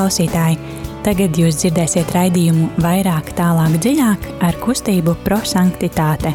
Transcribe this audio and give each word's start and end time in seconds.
klausītāji! 0.00 0.56
Tagad 1.04 1.36
jūs 1.36 1.58
dzirdēsiet 1.60 2.12
raidījumu 2.14 2.70
vairāk, 2.80 3.34
tālāk, 3.36 3.74
dziļāk 3.84 4.24
ar 4.46 4.56
kustību 4.62 5.12
prosanktitāte. 5.26 6.32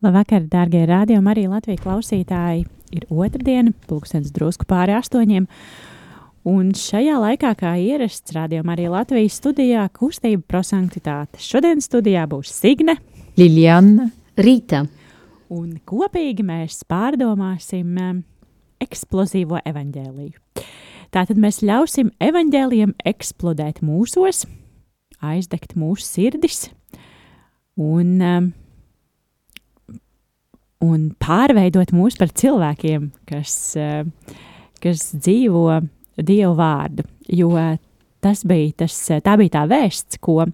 Labvakar, 0.00 0.48
dārgie 0.50 0.82
rādījumi, 0.88 1.30
arī 1.30 1.46
Latvijas 1.50 1.84
klausītāji! 1.84 2.66
Ir 2.90 3.06
otrdiena, 3.06 3.70
pulkstenis 3.86 4.34
drusku 4.34 4.66
pāri 4.66 4.96
astoņiem. 4.98 5.46
Un 6.50 6.72
šajā 6.74 7.20
laikā, 7.22 7.52
kā 7.60 7.76
ierasts, 7.78 8.34
rādījumā 8.34 8.74
arī 8.74 8.90
Latvijas 8.90 9.38
studijā 9.38 9.86
kustība 9.94 10.42
prosanktitāte. 10.50 11.38
Šodien 11.38 11.84
studijā 11.84 12.24
būs 12.26 12.50
Signe, 12.50 12.98
Liljana, 13.38 14.10
Rīta. 14.40 14.84
Un 15.50 15.74
kopīgi 15.84 16.44
mēs 16.46 16.84
pārdomāsim 16.88 17.96
um, 18.00 18.20
eksplozīvo 18.80 19.58
evaņģēliju. 19.66 20.64
Tātad 21.10 21.40
mēs 21.42 21.58
ļausim 21.66 22.12
evaņģēliem 22.22 22.94
eksplodēt 23.10 23.82
mūsos, 23.84 24.44
aizdegt 25.20 25.74
mūsu 25.76 26.06
sirdis 26.06 26.68
un, 27.74 28.14
um, 28.22 28.46
un 30.86 31.08
pārveidot 31.20 31.92
mūs 31.96 32.16
par 32.20 32.30
cilvēkiem, 32.30 33.10
kas, 33.28 33.56
uh, 33.76 34.06
kas 34.80 35.10
dzīvo 35.18 35.82
Dievu 36.20 36.54
vārdu. 36.56 37.04
Jo 37.32 37.50
tas 38.20 38.42
bija 38.46 38.84
tas, 38.84 38.96
tā 39.24 39.36
bija 39.40 39.58
tā 39.58 39.66
vēsts, 39.70 40.20
ko, 40.22 40.44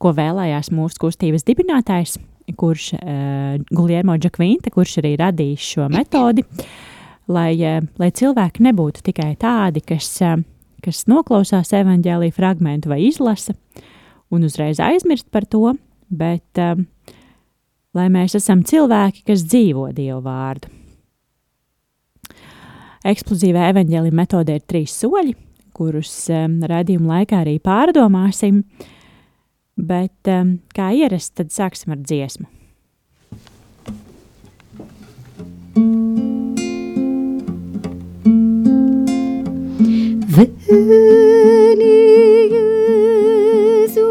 ko 0.00 0.16
vēlējās 0.16 0.70
mūsu 0.74 1.00
kustības 1.02 1.46
dibinātājs, 1.48 2.18
kurš 2.58 2.92
uh, 2.96 3.58
Guljermo 3.70 4.16
Džakvinta, 4.20 4.72
kurš 4.74 4.98
arī 5.02 5.14
radījis 5.20 5.66
šo 5.74 5.88
metodi, 5.92 6.44
lai, 7.30 7.52
uh, 7.56 7.84
lai 8.00 8.10
cilvēki 8.10 8.66
nebūtu 8.68 9.04
tikai 9.10 9.34
tādi, 9.40 9.82
kas, 9.86 10.10
uh, 10.26 10.38
kas 10.84 11.04
noklausās 11.10 11.72
evaņģēlīja 11.80 12.36
fragmentu 12.36 12.92
vai 12.92 13.02
izlasa 13.08 13.56
un 14.30 14.46
uzreiz 14.46 14.80
aizmirst 14.82 15.28
par 15.34 15.46
to, 15.50 15.74
bet 16.10 16.62
uh, 16.62 16.78
lai 17.96 18.10
mēs 18.12 18.36
esam 18.38 18.62
cilvēki, 18.66 19.24
kas 19.30 19.44
dzīvo 19.46 19.90
Dievu 19.96 20.20
vārdu. 20.24 20.70
Eksplozīvā 23.10 23.70
evaņģēlīja 23.72 24.16
metode 24.16 24.54
ir 24.58 24.64
trīs 24.68 24.92
soļi, 25.00 25.32
kurus 25.76 26.12
um, 26.34 26.58
redzījuma 26.68 27.14
laikā 27.14 27.40
arī 27.40 27.56
pārdomāsim, 27.64 28.60
bet 29.76 30.30
um, 30.30 30.56
kā 30.76 30.90
ierasts, 30.96 31.34
tad 31.36 31.52
sāksim 31.54 31.94
ar 31.94 32.02
dziesmu. 32.02 32.48
Veni 40.30 41.96
Jesu, 42.54 44.06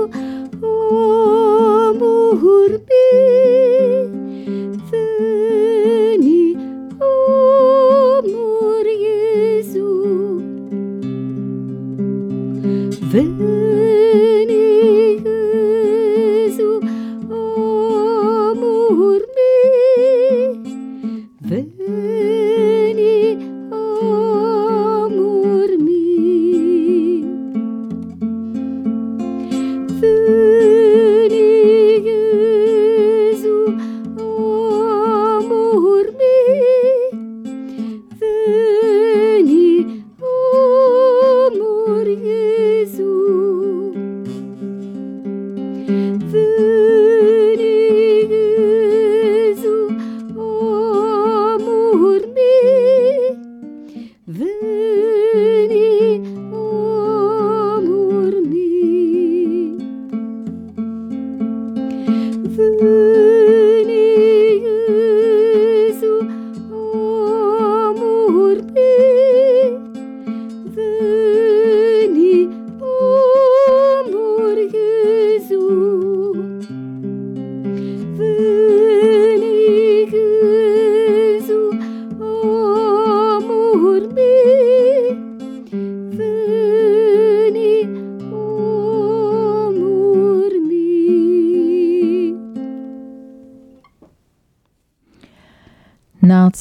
amor 0.61 2.75
Veni, 2.85 3.78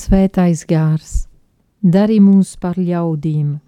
svētais 0.09 0.63
gārs, 0.65 1.29
dari 1.85 2.17
mūs 2.17 2.55
par 2.57 2.79
ļaudīm, 2.81 3.59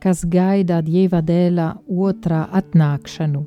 kas 0.00 0.22
gaida 0.24 0.80
Dieva 0.80 1.20
dēla 1.20 1.66
otrā 1.84 2.46
atnākšanu. 2.48 3.42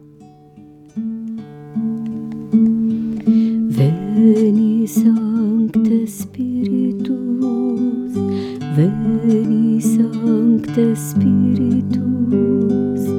Veni 3.80 4.86
Sancte 4.86 6.06
Spiritus, 6.06 7.18
Veni 8.78 9.82
Sancte 9.82 10.88
Spiritus, 10.94 13.10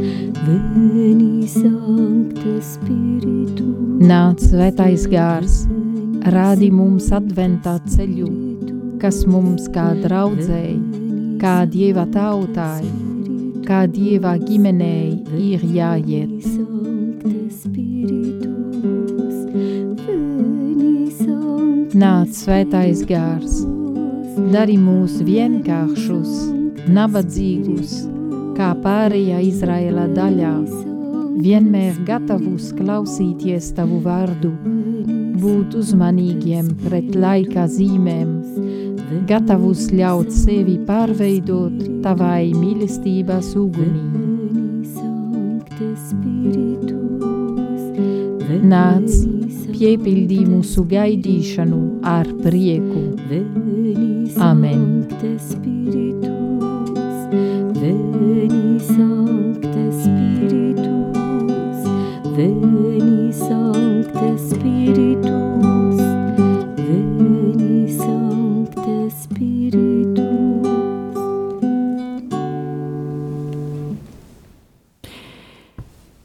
Veni 0.47 1.51
Sancte 1.51 2.61
Spiritus. 2.63 4.03
Nāc 4.07 4.51
svētais 4.53 5.11
gārs, 5.11 5.65
rādi 6.31 6.71
mums 6.71 7.11
adventā 7.11 7.81
ceļu, 7.91 8.46
kas 9.01 9.23
mums 9.29 9.67
kā 9.75 9.91
draudzēji, 10.03 10.79
kā 11.41 11.57
Dieva 11.71 12.07
tautai, 12.13 12.87
kā 13.67 13.85
Dieva 13.91 14.37
ģimenei 14.41 15.21
ir 15.51 15.65
jāiet. 15.77 16.47
Nāc 21.97 22.37
svētais 22.37 23.01
gārs, 23.09 23.63
dari 24.53 24.77
mūs 24.81 25.21
vienkāršus, 25.25 26.33
nabadzīgus, 26.93 28.03
kā 28.57 28.75
pārējā 28.85 29.41
Izraēla 29.49 30.05
daļā, 30.17 30.57
vienmēr 31.41 31.97
gatavus 32.09 32.71
klausīties 32.77 33.73
tavu 33.77 34.01
vārdu, 34.05 34.53
būt 35.41 35.77
uzmanīgiem 35.81 36.71
pret 36.85 37.17
laika 37.17 37.67
zīmēm, 37.71 38.31
gatavus 39.29 39.89
ļaut 39.93 40.31
sevi 40.35 40.77
pārveidot 40.87 42.03
tavai 42.05 42.53
mīlestības 42.57 43.53
ugunī. 43.59 44.05
Nāc, 48.67 49.11
piepildī 49.77 50.41
mūsu 50.49 50.83
gaidīšanu 50.91 51.81
ar 52.03 52.27
prieku. 52.43 53.03
Amen. 54.43 55.07
Veni 57.87 58.81
Sancte 58.81 59.85
Spiritus, 60.03 61.13
Veni 62.37 63.33
Sancte 63.33 64.31
Spiritus, 64.49 65.56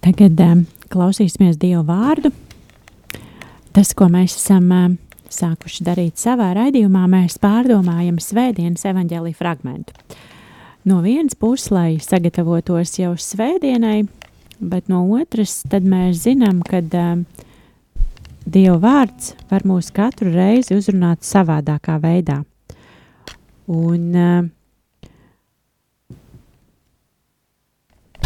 Tagad 0.01 0.39
um, 0.41 0.63
klausīsimies 0.89 1.59
Dieva 1.61 1.83
vārdu. 1.85 2.31
Tas, 3.71 3.93
ko 3.93 4.07
mēs 4.09 4.33
esam 4.39 4.71
um, 4.73 4.95
sākuši 5.29 5.85
darīt 5.85 6.17
savā 6.17 6.49
raidījumā, 6.57 7.05
mēs 7.11 7.37
pārdomājam 7.41 8.17
svētdienas 8.17 8.83
evaņģēlī 8.89 9.33
fragmentu. 9.37 9.93
No 10.89 11.03
vienas 11.05 11.37
puses, 11.37 11.69
lai 11.69 11.99
sagatavotos 12.01 12.95
jau 12.97 13.13
svētdienai, 13.13 14.07
bet 14.57 14.89
no 14.89 15.03
otras, 15.19 15.59
tad 15.69 15.85
mēs 15.85 16.23
zinām, 16.25 16.63
ka 16.65 16.81
uh, 16.81 17.21
Dieva 18.41 18.79
vārds 18.81 19.35
var 19.51 19.61
mūs 19.69 19.91
katru 19.93 20.33
reizi 20.33 20.73
uzrunāt 20.73 21.21
savādākā 21.21 21.99
veidā. 22.01 22.41
Un, 23.69 24.17
uh, 24.17 24.49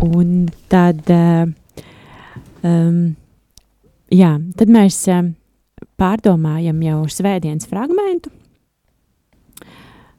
un 0.07 0.47
tad, 0.71 1.03
uh, 1.11 1.51
um, 2.65 2.99
jā, 4.13 4.31
tad 4.59 4.71
mēs 4.73 4.97
uh, 5.13 5.29
pārdomājam 6.01 6.81
jau 6.85 7.03
svētdienas 7.11 7.69
fragmentu. 7.69 8.33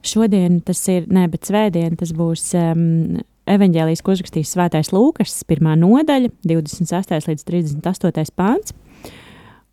Šodien 0.07 0.61
tas 0.63 0.81
ir, 0.93 1.09
ne, 1.11 1.27
bet 1.31 1.49
svētdien 1.49 1.97
tas 1.99 2.13
būs 2.15 2.53
um, 2.55 3.19
evaņģēlijas, 3.51 4.03
ko 4.05 4.15
uzrakstīs 4.15 4.53
Svētais 4.55 4.93
Lūkas, 4.95 5.41
pirmā 5.49 5.75
nodaļa, 5.79 6.31
28. 6.47 7.31
līdz 7.31 7.47
38. 7.47 8.35
pāns. 8.39 8.75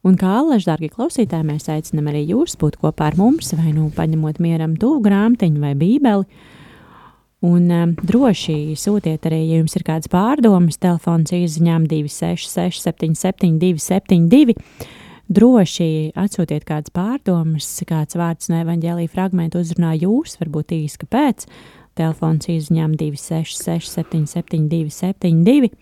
Un 0.03 0.17
kā 0.19 0.33
allaž, 0.41 0.65
dārgie 0.67 0.89
klausītāji, 0.91 1.47
mēs 1.47 1.69
aicinām 1.71 2.09
arī 2.11 2.25
jūs 2.33 2.57
būt 2.59 2.75
kopā 2.81 3.07
ar 3.11 3.15
mums, 3.19 3.53
vai 3.55 3.71
nu 3.71 3.87
paņemot 3.95 4.41
mieram 4.43 4.75
tuvu 4.79 4.99
grāmatiņu 5.05 5.63
vai 5.63 5.71
bībeli. 5.79 6.27
Un 7.43 7.67
um, 7.75 7.93
droši 7.99 8.75
sūtiet 8.79 9.25
arī, 9.27 9.41
ja 9.49 9.59
jums 9.59 9.75
ir 9.75 9.83
kādas 9.87 10.07
pārdomas, 10.11 10.79
telefons 10.79 11.33
izziņām 11.35 11.89
266, 11.91 12.83
77, 12.87 13.57
272. 13.59 14.55
Droši 15.33 15.87
atsūtiet 16.19 16.63
kādas 16.67 16.93
pārdomas, 16.93 17.67
kāds 17.89 18.15
vārds 18.19 18.51
no 18.51 18.59
evaņģēlīja 18.63 19.11
fragmenta 19.11 19.59
uzrunā 19.59 19.95
jūs, 19.97 20.37
varbūt 20.39 20.75
īsi 20.77 21.03
kāpēc. 21.03 21.47
Telefons 21.99 22.47
izziņām 22.49 22.95
266, 22.99 23.91
77, 23.99 24.69
272. 24.71 25.73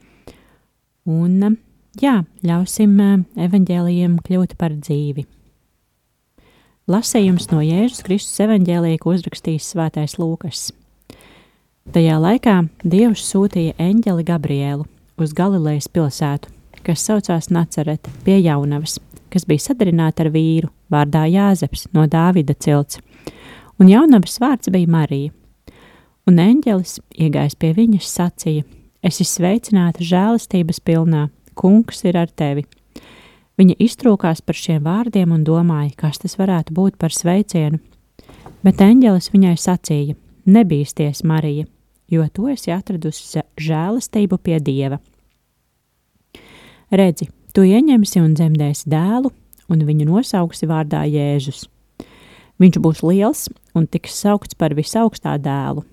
Un 1.11 1.59
Jā, 1.99 2.21
ļausim 2.47 2.93
evaņģēlījiem 3.35 4.13
kļūt 4.23 4.55
par 4.59 4.77
dzīvi. 4.79 5.25
Lasījums 6.91 7.49
no 7.51 7.59
Jēzus 7.63 8.05
Kristus 8.07 8.39
evaņģēlīja, 8.45 9.01
ko 9.03 9.11
uzrakstījis 9.17 9.73
Svētais 9.73 10.15
Lūkas. 10.19 10.69
Tajā 11.89 12.19
laikā 12.21 12.59
Dievs 12.85 13.23
sūtīja 13.25 13.73
eņģeli 13.81 14.23
Gabrielu 14.27 14.83
uz 15.17 15.31
Galilejas 15.33 15.87
pilsētu, 15.89 16.51
kas 16.85 17.01
saucās 17.07 17.49
Nacerete 17.49 18.11
pie 18.21 18.35
jaunavas, 18.37 18.99
kas 19.33 19.47
bija 19.49 19.65
sadarināta 19.65 20.21
ar 20.21 20.29
vīru 20.29 20.69
vārdā 20.93 21.25
Jāzeps 21.25 21.87
no 21.97 22.05
Dāvida 22.05 22.53
cilts, 22.53 23.01
un 23.81 23.89
jaunavas 23.89 24.37
vārds 24.43 24.69
bija 24.69 24.93
Marija. 24.93 25.33
Un 26.29 26.37
eņģelis, 26.37 26.99
iegājis 27.17 27.57
pie 27.57 27.73
viņas, 27.73 28.13
sacīja: 28.13 28.63
Es 29.01 29.17
esmu 29.17 29.31
sveicināta 29.33 30.05
žēlastības 30.05 30.83
pilnā, 30.85 31.31
kungs 31.57 32.05
ir 32.05 32.21
ar 32.21 32.29
tevi. 32.29 32.67
Viņa 33.57 33.81
iztrūkās 33.81 34.45
par 34.45 34.55
šiem 34.55 34.85
vārdiem 34.85 35.33
un 35.33 35.41
domāja, 35.43 35.95
kas 35.97 36.21
tas 36.21 36.37
varētu 36.37 36.77
būt 36.77 37.01
par 37.01 37.09
sveicienu. 37.09 37.81
Bet 38.61 38.85
eņģelis 38.85 39.33
viņai 39.33 39.57
sacīja: 39.57 40.21
Nebīsties, 40.45 41.23
Marija, 41.27 41.67
jo 42.09 42.25
tu 42.33 42.47
esi 42.51 42.73
atradusi 42.73 43.43
žēlastību 43.61 44.39
pie 44.41 44.57
dieva. 44.59 44.99
Redzi, 46.91 47.29
tu 47.53 47.63
ieņemsi 47.67 48.23
un 48.23 48.33
dzemdēsi 48.35 48.89
dēlu, 48.91 49.31
un 49.71 49.85
viņu 49.87 50.09
nosauksi 50.09 50.67
vārdā 50.67 51.05
Jēzus. 51.07 51.67
Viņš 52.61 52.81
būs 52.83 53.01
liels 53.05 53.47
un 53.77 53.87
tiks 53.87 54.17
saukts 54.21 54.57
par 54.57 54.75
visaugstā 54.77 55.37
dēlu. 55.41 55.85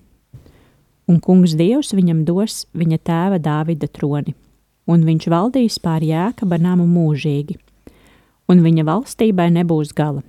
Un 1.09 1.17
kungs 1.23 1.55
Dievs 1.57 1.95
viņam 1.97 2.21
dos 2.27 2.67
viņa 2.77 2.99
tēva 3.01 3.39
Dāvida 3.41 3.89
troni 3.89 4.35
un 4.89 5.05
viņš 5.05 5.29
valdīs 5.29 5.77
pār 5.83 6.03
jēkaba 6.05 6.57
namu 6.61 6.87
mūžīgi, 6.89 7.57
un 8.49 8.63
viņa 8.65 8.85
valstībai 8.87 9.49
nebūs 9.59 9.93
gala. 9.97 10.23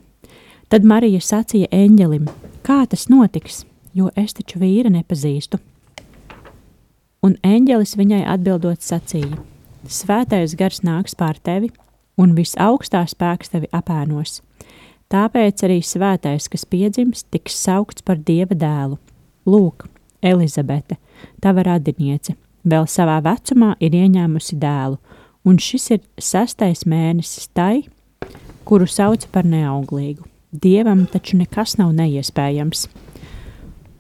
Tad 0.71 0.87
Marija 0.87 1.23
sacīja 1.25 1.71
eņģelim: 1.75 2.29
Kā 2.67 2.85
tas 2.87 3.09
notiks, 3.11 3.65
jo 3.95 4.11
es 4.17 4.35
taču 4.37 4.61
vīra 4.63 4.91
nepazīstu? 4.93 5.61
Un 7.27 7.37
eņģelis 7.45 7.97
viņai 8.01 8.23
atbildot 8.33 8.81
sacīja: 8.85 9.37
Svētais 9.89 10.57
gars 10.57 10.81
nāks 10.87 11.17
pār 11.17 11.39
tevi, 11.43 11.71
un 12.21 12.35
visaugstā 12.37 13.03
spēks 13.09 13.53
tevi 13.53 13.69
apēnos. 13.77 14.41
Tāpēc 15.11 15.65
arī 15.67 15.81
svētais, 15.83 16.47
kas 16.49 16.65
piedzims, 16.71 17.25
tiks 17.35 17.57
saukts 17.59 18.05
par 18.07 18.21
dieva 18.23 18.55
dēlu. 18.55 19.01
Lūk, 19.51 19.89
Elizabete, 20.23 21.01
tava 21.43 21.65
radiniece, 21.67 22.37
vēl 22.63 22.87
savā 22.87 23.19
vecumā 23.25 23.73
ir 23.83 23.97
ieņēmusi 23.97 24.59
dēlu, 24.61 25.01
un 25.45 25.59
šis 25.59 25.91
ir 25.97 26.03
sastais 26.21 26.85
mēnesis 26.87 27.49
tai, 27.57 27.89
kuru 28.69 28.87
sauc 28.87 29.27
par 29.33 29.49
neauglīgu. 29.49 30.29
Dievam 30.51 31.07
taču 31.11 31.39
nekas 31.41 31.77
nav 31.81 31.93
neiespējams. 31.97 32.87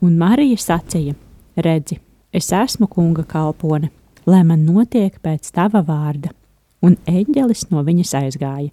Un 0.00 0.16
Marija 0.16 0.56
sacīja: 0.56 1.12
Redzi, 1.60 1.98
es 2.32 2.48
esmu 2.56 2.88
kunga 2.88 3.24
kalpone, 3.28 3.90
lai 4.24 4.40
man 4.48 4.62
notiek 4.64 5.18
pēc 5.20 5.50
tava 5.52 5.82
vārda, 5.84 6.32
un 6.80 6.96
eņģelis 7.10 7.66
no 7.72 7.84
viņas 7.84 8.14
aizgāja. 8.22 8.70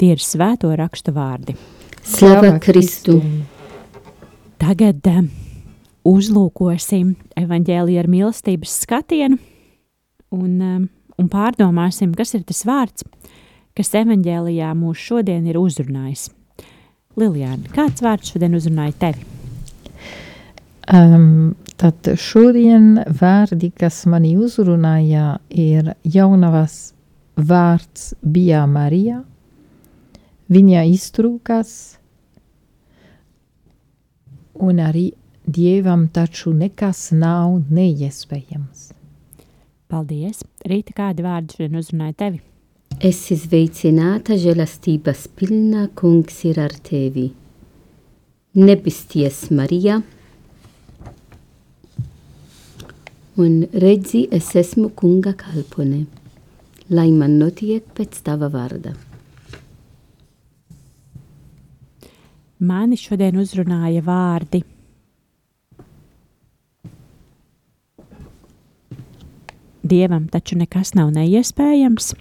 Tie 0.00 0.10
ir 0.12 0.20
svēto 0.20 0.72
rakstu 0.76 1.12
vārdi. 1.16 1.56
Slava 2.04 2.54
Kristu! 2.60 3.18
Tagad 4.60 5.08
uzlūkosim 6.04 7.14
evaņģēliju 7.40 8.00
ar 8.00 8.08
mīlestības 8.12 8.76
skatienu 8.84 9.40
un, 10.36 10.52
um, 10.60 10.86
un 11.16 11.32
pārdomāsim, 11.32 12.12
kas 12.16 12.34
ir 12.36 12.44
tas 12.48 12.62
vārds, 12.68 13.04
kas 13.76 13.96
evaņģēlijā 14.02 14.72
mūs 14.76 15.00
šodien 15.08 15.48
ir 15.48 15.60
uzrunājis. 15.60 16.28
Lilijāna, 17.20 17.68
kāds 17.72 18.04
vārds 18.04 18.32
šodien 18.32 18.56
uzrunāja 18.56 18.96
tevi? 19.00 19.39
Um, 20.90 21.54
tad 21.78 22.08
šodien 22.18 22.96
vārdi, 23.20 23.70
kas 23.70 24.02
mani 24.10 24.32
uzrunāja, 24.34 25.38
ir 25.54 25.92
jaunavas 26.02 26.96
vārds 27.38 28.10
bija 28.26 28.64
Marija. 28.66 29.20
Viņa 30.50 30.82
iztrūkas 30.90 31.72
un 34.58 34.82
arī 34.82 35.12
Dievam 35.50 36.08
taču 36.14 36.52
nekas 36.54 37.08
nav 37.16 37.56
neiespējams. 37.74 38.90
Paldies! 39.90 40.44
Rīta, 40.68 40.94
kādi 40.94 41.24
vārdi 41.26 41.56
šodien 41.56 41.80
uzrunāja 41.80 42.14
tevi? 42.20 42.42
Esi 43.02 43.38
sveicināta 43.40 44.36
žēlastības 44.38 45.24
pilna, 45.38 45.88
kungs 45.96 46.42
ir 46.46 46.60
ar 46.62 46.74
tevi. 46.86 47.30
Nebisties, 48.60 49.48
Marija, 49.54 50.02
un 53.40 53.62
redzi, 53.72 54.26
es 54.30 54.50
esmu 54.56 54.90
kunga 54.96 55.32
kalpone, 55.38 56.04
lai 56.92 57.08
man 57.14 57.38
notiek 57.40 57.86
pēc 57.96 58.20
tava 58.26 58.50
vārda. 58.52 58.92
Mani 62.60 62.98
šodien 63.00 63.40
uzrunāja 63.40 64.04
vārdi 64.04 64.60
Dievam 69.90 70.28
taču 70.30 70.54
nekas 70.58 70.92
nav 70.94 71.08
neiespējams. 71.16 72.12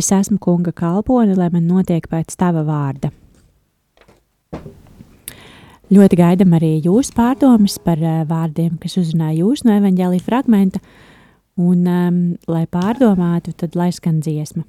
Es 0.00 0.08
esmu 0.16 0.38
kunga 0.40 0.72
kalpone, 0.72 1.34
lai 1.36 1.50
man 1.52 1.66
notiek 1.68 2.06
pēc 2.08 2.38
tava 2.40 2.62
vārda. 2.64 3.10
Ļoti 5.90 6.20
gaidām 6.20 6.52
arī 6.54 6.76
jūsu 6.84 7.10
pārdomas 7.16 7.74
par 7.82 7.98
uh, 7.98 8.20
vārdiem, 8.22 8.76
kas 8.78 8.94
uzrunāja 9.00 9.40
jūs 9.40 9.64
no 9.66 9.74
evaņģēlīja 9.74 10.22
fragmenta, 10.22 10.78
un, 11.58 11.80
um, 11.82 12.20
lai 12.46 12.62
pārdomātu, 12.70 13.50
tad 13.58 13.74
lai 13.74 13.88
skan 13.90 14.20
dziesma. 14.22 14.62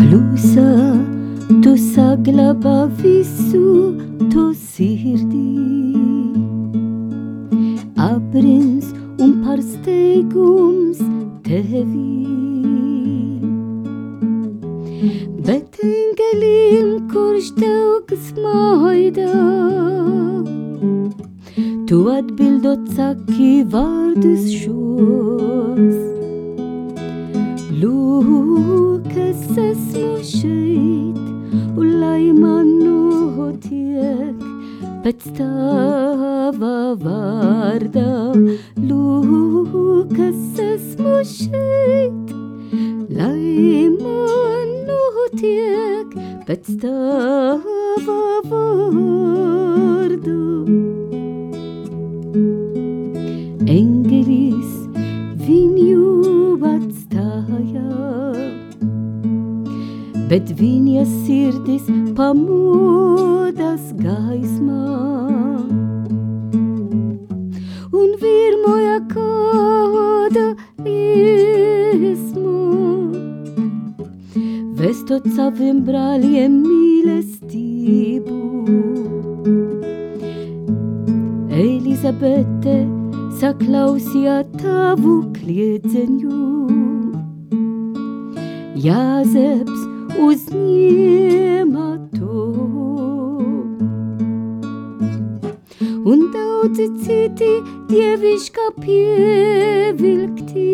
Klusa 0.00 0.66
tu 1.60 1.76
saglabā 1.90 2.86
visu 3.02 3.92
to 4.32 4.48
sirdī. 4.56 5.44
Aprins 8.00 8.96
un 9.20 9.36
pārsteigums 9.44 11.04
tevī. 11.44 12.14
Bet 15.44 15.76
engelim, 15.84 17.08
kurš 17.12 17.50
tev 17.60 17.88
kas 18.08 18.32
maida, 18.40 19.32
tu 21.86 21.94
tu 21.94 21.98
atbildot 22.10 22.88
saki 22.96 23.50
vārdus 23.72 24.46
šos. 24.62 25.98
Lūk, 27.82 29.10
es 29.26 29.44
esmu 29.66 30.14
šeit, 30.30 31.20
un 31.76 31.92
lai 32.00 32.32
man 32.40 32.72
notiek 32.80 34.42
pēc 35.04 35.28
tava 35.38 36.74
vārda. 37.04 38.10
Lūk, 38.90 40.18
es 40.30 40.64
esmu 40.66 41.16
šeit, 41.36 42.36
lai 43.20 43.88
man 44.00 44.63
notiek 45.34 46.14
pēc 46.46 46.68
tava 46.82 48.18
vārdu. 48.46 50.36
Engelis 53.66 54.74
viņu 55.42 56.60
atstāja, 56.70 57.90
bet 60.30 60.54
viņa 60.60 61.04
sirdis 61.24 61.86
pamodas 62.14 63.90
gaismā. 63.98 64.86
Un 67.94 68.14
virmoja 68.22 69.00
kāda 69.10 70.46
liesma, 70.84 71.53
vestot 74.94 75.24
saviem 75.34 75.80
brāļiem 75.82 76.52
mīlestību. 76.62 78.36
Elizabete 81.50 82.76
saklausīja 83.40 84.36
tavu 84.60 85.16
kliedzeņu. 85.34 86.38
Jāzeps 88.86 89.82
uzņēma 90.28 91.90
to. 92.14 92.46
Un 96.14 96.26
daudzi 96.38 96.86
citi 97.02 97.52
dievišķā 97.90 98.70
pievilkti. 98.78 100.70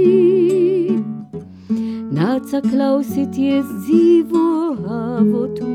Nāca 2.20 2.58
klausīties 2.60 3.68
dzīvo 3.86 4.40
avotu. 4.92 5.68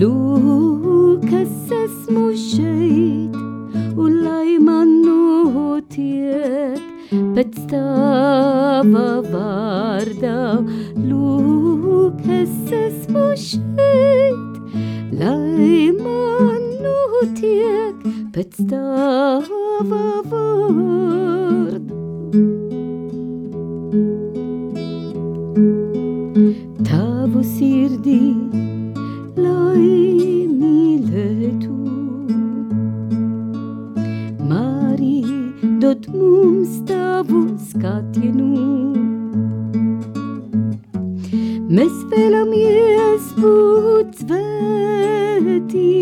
Lūk, 0.00 1.28
es 1.38 1.70
esmu 1.76 2.24
šeit, 2.34 3.36
un 3.94 4.16
lai 4.24 4.56
man 4.58 4.90
notiek 5.06 6.82
pēc 7.36 7.60
tava 7.70 9.06
vārda. 9.28 10.34
Lūk, 10.98 12.26
es 12.40 12.74
esmu 12.82 13.28
šeit, 13.38 14.58
lai 15.22 15.94
man 16.02 16.66
notiek 16.88 18.02
pēc 18.34 18.64
tava 18.66 20.06
vārda. 20.26 20.62
Tavu 26.32 27.42
sirdī, 27.44 28.32
lai 29.36 29.88
mīlētu. 30.48 31.74
Mari, 34.48 35.18
dod 35.82 36.08
mums 36.14 36.78
tavu 36.88 37.42
skatienu. 37.68 38.48
Mēs 41.68 42.00
vēlamies 42.14 43.28
būt 43.36 44.24
svētī 44.24 45.92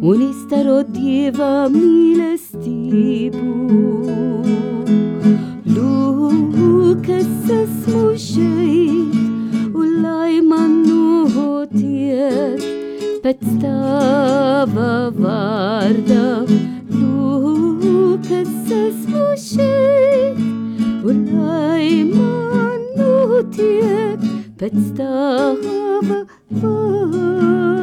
un 0.00 0.24
izdarot 0.30 0.88
Dieva 0.96 1.68
mīlestību. 1.76 3.44
Lūk, 5.80 7.06
es 7.08 7.50
esmu 7.54 8.02
šeit, 8.20 9.14
un 9.72 10.02
lai 10.04 10.40
man 10.44 10.74
notiek 10.84 12.60
pēc 13.24 13.40
tava 13.62 14.90
vārda. 15.16 16.26
Lūk, 16.92 18.28
es 18.42 18.72
esmu 18.82 19.26
šeit, 19.46 20.44
un 21.08 21.24
lai 21.32 22.04
man 22.12 22.80
notiek 23.00 24.30
pēc 24.60 24.80
tava 25.00 26.24
vārda. 26.60 27.79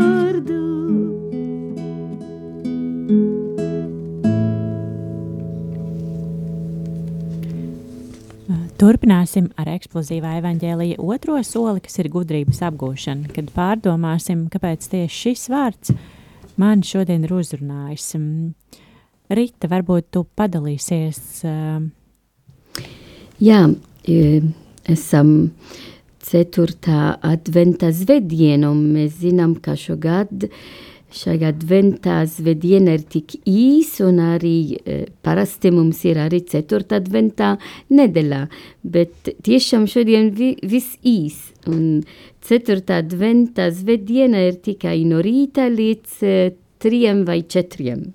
Turpināsim 8.78 9.48
ar 9.58 9.72
eksplozīvā 9.74 10.36
evaņģēlīja 10.38 11.00
otro 11.02 11.40
soli, 11.42 11.82
kas 11.82 11.98
ir 11.98 12.12
gudrības 12.14 12.60
apgūšana, 12.68 13.32
kad 13.34 13.48
pārdomāsim, 13.56 14.44
kāpēc 14.54 14.86
tieši 14.92 15.18
šis 15.18 15.46
vārds 15.50 15.96
man 16.62 16.84
šodien 16.86 17.26
ir 17.26 17.34
uzrunājis. 17.40 18.12
Mm, 18.20 18.52
Rita, 19.34 19.66
varbūt 19.72 20.12
tu 20.14 20.22
padalīsies. 20.38 21.42
Jā, 23.42 23.64
esam 24.94 25.34
ceturtā 26.28 27.16
adventa 27.26 27.90
zvediena, 27.90 28.70
un 28.70 28.86
mēs 28.94 29.18
zinām, 29.24 29.58
ka 29.58 29.74
šogad 29.74 30.52
šajā 31.14 31.52
adventā 31.54 32.18
zvediena 32.28 32.98
ir 32.98 33.06
tik 33.08 33.38
īs, 33.48 33.94
un 34.04 34.20
arī 34.24 34.58
e, 34.76 34.98
parasti 35.24 35.72
mums 35.72 36.04
ir 36.08 36.20
arī 36.26 36.42
ceturtā 36.50 37.00
adventā 37.02 37.54
nedēļā, 37.94 38.42
bet 38.84 39.32
tiešām 39.48 39.88
šodien 39.88 40.34
vi, 40.36 40.54
viss 40.64 41.00
īs, 41.08 41.40
un 41.70 42.04
ceturtā 42.44 43.00
adventā 43.04 43.70
zvediena 43.72 44.44
ir 44.50 44.60
tikai 44.64 45.00
no 45.08 45.24
rīta 45.24 45.70
līdz 45.72 46.20
e, 46.24 46.38
triem 46.84 47.24
vai 47.28 47.42
četriem, 47.48 48.12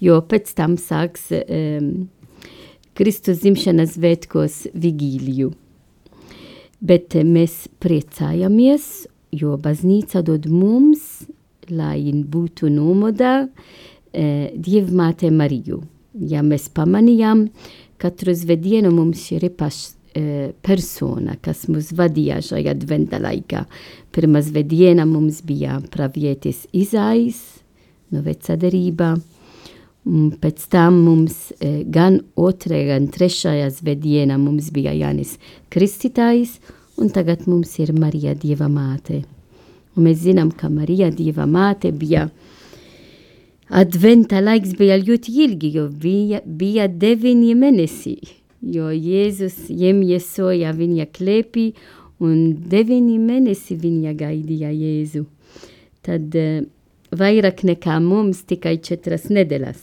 jo 0.00 0.20
pēc 0.28 0.52
tam 0.58 0.76
sāks 0.80 1.30
um, 1.34 2.08
Kristus 2.98 3.44
dzimšanas 3.44 3.94
svētkos 3.94 4.54
vigīliju. 4.74 5.52
Bet 6.78 7.14
eh, 7.18 7.26
mēs 7.26 7.66
priecājamies, 7.82 9.06
jo 9.34 9.56
baznīca 9.62 10.22
dod 10.26 10.48
mums, 10.50 11.28
lai 11.70 12.12
būtu 12.12 12.70
nomodā, 12.72 13.48
eh, 14.12 14.50
Dievmāte 14.54 15.30
Mariju. 15.30 15.82
Ja 16.18 16.42
mēs 16.42 16.68
pamanījām, 16.68 17.48
katru 17.98 18.34
zvedienu 18.34 18.90
mums 18.90 19.30
ir 19.32 19.48
īpašs 19.50 19.94
eh, 20.14 20.52
persona, 20.62 21.36
kas 21.40 21.66
mūs 21.68 21.92
vadīja 21.92 22.40
šajā 22.42 22.70
adventa 22.74 23.18
laikā. 23.18 23.66
Pirmā 24.12 24.42
zvediena 24.42 25.06
mums 25.06 25.42
bija 25.42 25.80
pravietis 25.90 26.66
Izais 26.72 27.62
no 28.10 28.22
vecā 28.24 28.56
derībā, 28.56 29.16
Un 30.08 30.30
Pēc 30.40 30.68
tam 30.72 31.02
mums 31.04 31.50
eh, 31.60 31.82
gan 31.84 32.22
otrajā, 32.38 32.94
gan 32.94 33.08
trešajā 33.12 33.68
zvedienā 33.76 34.38
mums 34.40 34.70
bija 34.72 34.94
Jānis 34.96 35.36
Kristītājs, 35.74 36.58
un 36.96 37.12
tagad 37.12 37.44
mums 37.50 37.74
ir 37.82 37.92
Marija 37.92 38.32
Dieva 38.38 38.70
māte. 38.72 39.24
Un 39.98 40.06
mēs 40.06 40.20
zinām, 40.22 40.52
ka 40.54 40.70
Marija 40.70 41.08
Dieva 41.10 41.42
māte 41.50 41.90
bija 41.90 42.28
adventa 43.66 44.38
laiks 44.38 44.76
bija 44.78 44.94
ļoti 45.00 45.34
ilgi, 45.44 45.72
jo 45.74 45.88
bija, 45.90 46.38
bija 46.46 46.86
deviņi 46.86 47.56
mēnesi, 47.58 48.14
jo 48.62 48.92
Jēzus 48.94 49.66
iemiesoja 49.74 50.70
viņa 50.78 51.08
klēpī, 51.18 51.72
un 52.22 52.54
deviņi 52.70 53.18
mēnesi 53.24 53.74
viņa 53.82 54.14
gaidīja 54.22 54.70
Jēzu. 54.70 55.24
Tad 56.06 56.38
eh, 56.38 56.62
vairāk 57.10 57.66
nekā 57.66 57.98
mums 58.04 58.46
tikai 58.46 58.78
četras 58.78 59.26
nedēļas. 59.34 59.82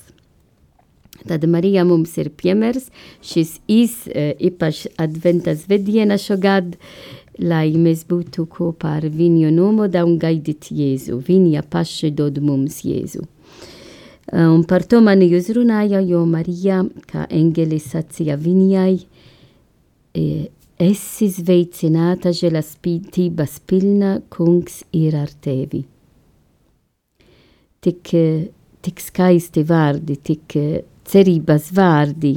Tad 1.27 1.43
Marija 1.49 1.83
mums 1.87 2.15
ir 2.21 2.29
piemērs, 2.37 2.87
šis 3.25 3.57
īs 3.71 4.01
īpaši 4.13 4.91
adventas 5.01 5.63
vediena 5.67 6.19
šogad, 6.21 6.75
lai 6.75 7.24
la 7.39 7.65
imezbutuko 7.65 8.71
par 8.71 9.05
vinjo 9.09 9.51
nomo 9.51 9.87
da 9.87 10.05
un 10.05 10.11
um 10.11 10.19
gajdit 10.19 10.71
Jezu, 10.71 11.17
vinja 11.27 11.61
pasce 11.61 12.11
dod 12.11 12.39
mums 12.39 12.83
Jezu. 12.83 13.25
Un 14.31 14.63
partoman 14.63 15.21
juzrunaja 15.21 15.99
jo 16.01 16.25
Marija, 16.25 16.83
ka 17.05 17.27
engeli 17.29 17.79
sacija 17.79 18.35
vinjaj, 18.35 18.93
e, 18.93 18.99
ah, 18.99 20.23
um 20.23 20.41
oh, 20.41 20.51
e 20.77 20.89
essi 20.91 21.29
sveicinata 21.31 22.31
gela 22.31 22.61
spiti 22.61 23.29
baspilna 23.29 24.19
kungs 24.29 24.83
irartevi. 24.91 25.83
Tik, 27.79 28.11
tik 28.81 28.99
skajsti 28.99 29.63
vardi, 29.63 30.17
tik 30.19 30.57
ceriba 31.05 31.57
zvardi. 31.57 32.33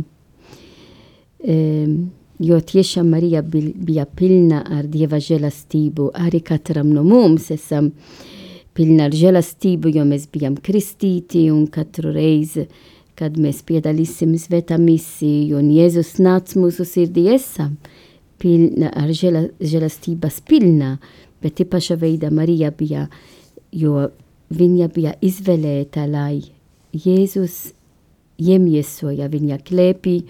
Um, 1.38 1.50
ehm, 1.50 1.93
e, 1.99 2.19
jo 2.38 2.59
tiešām 2.61 3.11
Marija 3.11 3.42
bija 3.42 4.07
pilna 4.07 4.62
ar 4.62 4.87
Dieva 4.87 5.18
žēlastību. 5.23 6.12
Arī 6.14 6.40
katram 6.47 6.92
no 6.95 7.02
mums 7.07 7.50
esam 7.54 7.90
pilna 8.75 9.09
ar 9.09 9.16
žēlastību, 9.16 9.90
jo 9.97 10.04
mēs 10.07 10.28
bijām 10.33 10.59
kristīti 10.62 11.49
un 11.50 11.66
katru 11.73 12.12
reizi, 12.14 12.68
kad 13.18 13.38
mēs 13.40 13.64
piedalīsim 13.66 14.37
svētā 14.38 14.78
misiju 14.78 15.59
un 15.59 15.73
Jēzus 15.75 16.18
nāca 16.23 16.61
mūsu 16.61 16.87
sirdī 16.87 17.26
esam 17.35 17.75
pilna 18.38 18.92
ar 18.95 19.11
žēlastības 19.11 20.38
pilna, 20.47 20.95
bet 21.42 21.59
īpaša 21.64 21.97
veida 21.99 22.30
Marija 22.30 22.71
bija, 22.71 23.09
jo 23.75 24.07
viņa 24.54 24.88
bija 24.95 25.16
izvēlēta, 25.26 26.07
lai 26.07 26.45
Jēzus 26.95 27.73
iemiesoja 28.38 29.26
viņa 29.33 29.59
klēpī 29.66 30.21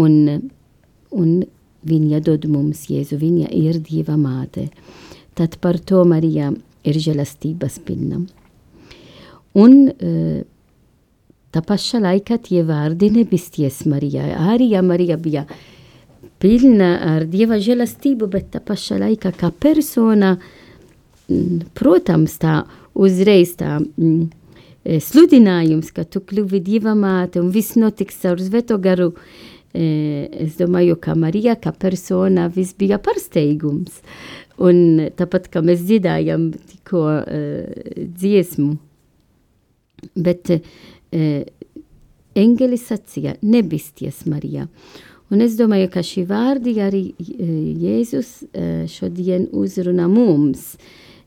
un 0.00 0.48
un 1.10 1.42
viņa 1.86 2.20
dod 2.24 2.46
mums 2.50 2.86
Jēzu, 2.90 3.18
viņa 3.20 3.50
ir 3.56 3.80
Dieva 3.84 4.16
māte. 4.20 4.68
Tad 5.38 5.56
par 5.62 5.78
to 5.78 6.04
Marija 6.08 6.50
ir 6.84 7.00
žēlastības 7.00 7.78
pilna. 7.86 8.22
Un 9.58 9.76
uh, 9.90 10.40
tā 11.50 11.62
paša 11.66 12.02
laikā 12.04 12.38
tie 12.44 12.62
vārdi 12.66 13.10
nebisties 13.14 13.82
Marijā. 13.90 14.28
Arī 14.52 14.70
ja 14.74 14.82
Marija 14.86 15.18
bija 15.20 15.46
pilna 16.40 16.96
ar 17.16 17.26
Dieva 17.28 17.60
žēlastību, 17.60 18.28
bet 18.30 18.52
tā 18.54 18.62
paša 18.64 19.00
laikā 19.00 19.32
kā 19.36 19.50
persona, 19.50 20.36
protams, 21.78 22.36
tā 22.42 22.62
uzreiz 22.98 23.54
tā 23.58 23.78
mm, 23.78 24.30
sludinājums, 25.04 25.92
ka 25.94 26.04
tu 26.04 26.22
kļuvi 26.26 26.62
Dieva 26.64 26.96
māte 26.98 27.42
un 27.42 27.52
viss 27.54 27.78
notiks 27.78 28.18
caur 28.22 28.40
Svēto 28.42 28.78
garu, 28.82 29.12
uh, 29.12 29.49
es 29.72 30.56
domāju, 30.58 30.96
ka 30.98 31.14
Marija 31.14 31.54
kā 31.60 31.72
persona 31.72 32.48
viss 32.50 32.74
bija 32.78 32.98
pārsteigums. 33.02 34.00
Un 34.60 35.10
tāpat, 35.16 35.46
kā 35.52 35.62
mēs 35.64 35.84
dziedājam 35.86 36.50
tikko 36.52 37.04
uh, 37.06 37.92
dziesmu, 37.96 38.74
bet 40.20 40.50
uh, 40.52 41.44
engelis 42.36 42.88
sacīja, 42.90 43.38
nebisties 43.40 44.26
Marija. 44.28 44.66
Un 45.30 45.44
es 45.44 45.54
domāju, 45.56 45.88
ka 45.94 46.02
šī 46.04 46.26
vārdi 46.28 46.74
arī 46.82 47.04
Jēzus 47.20 48.32
uh, 48.50 48.82
šodien 48.90 49.46
uzrunā 49.54 50.10
mums. 50.10 50.74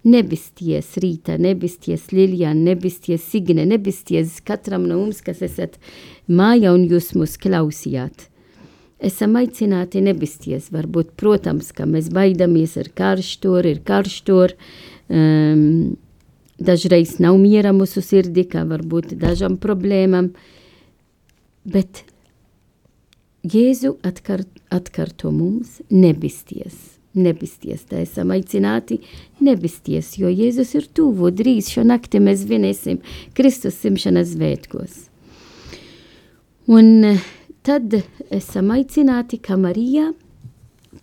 Nebisties 0.03 0.97
rīta, 0.99 1.37
nebisties 1.39 2.09
Liljana, 2.11 2.73
nebisties 2.73 3.23
Signe, 3.31 3.63
nebisties 3.63 4.41
katram 4.43 4.83
no 4.89 4.99
mums, 4.99 5.23
kas 5.23 5.39
esat 5.47 5.79
mājā 6.27 6.75
un 6.75 6.83
jūs 6.91 7.13
mūs 7.15 7.37
klausījāt 7.39 8.27
esam 9.03 9.35
aicināti 9.39 10.01
nebisties. 10.03 10.69
Varbūt, 10.73 11.13
protams, 11.19 11.71
ka 11.75 11.87
mēs 11.89 12.09
baidamies 12.13 12.77
ar 12.81 12.89
karštur, 12.95 13.67
ir 13.69 13.83
karštur, 13.85 14.55
um, 15.09 15.93
dažreiz 16.63 17.17
nav 17.23 17.37
miera 17.41 17.73
mūsu 17.75 18.03
sirdī, 18.05 18.45
kā 18.49 18.63
varbūt 18.69 19.15
dažam 19.19 19.59
problēmam, 19.61 20.33
bet 21.63 22.05
Jēzu 23.43 23.97
atkar, 24.07 24.45
atkarto 24.71 25.31
mums 25.35 25.81
nebisties. 25.91 26.93
Nebisties, 27.13 27.83
tā 27.91 27.99
esam 28.01 28.31
aicināti 28.33 29.01
nebisties, 29.43 30.15
jo 30.17 30.31
Jēzus 30.31 30.71
ir 30.79 30.87
tuvu, 30.97 31.27
drīz 31.29 31.67
šo 31.75 31.83
nakti 31.85 32.21
mēs 32.23 32.47
vinēsim 32.49 33.03
Kristus 33.37 33.75
simšanas 33.83 34.31
svētkos. 34.31 34.95
Un 36.71 37.19
tad 37.63 37.95
esam 38.33 38.71
aicināti, 38.75 39.39
ka 39.39 39.57
Marija 39.59 40.11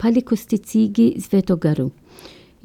palikus 0.00 0.46
ticīgi 0.50 1.14
Svēto 1.22 1.56
garu. 1.60 1.90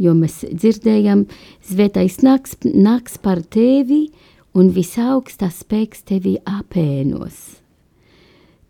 Jo 0.01 0.11
mēs 0.17 0.41
dzirdējam, 0.51 1.23
Svētais 1.63 2.19
nāks, 2.25 2.57
nāks 2.65 3.15
par 3.21 3.41
tevi 3.41 4.09
un 4.55 4.71
visaugstā 4.75 5.49
spēks 5.51 6.03
tevi 6.07 6.35
apēnos. 6.43 7.37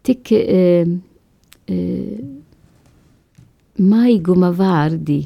Tik 0.06 0.32
e, 0.38 0.62
e, 1.66 1.80
maiguma 3.82 4.52
vārdi, 4.54 5.24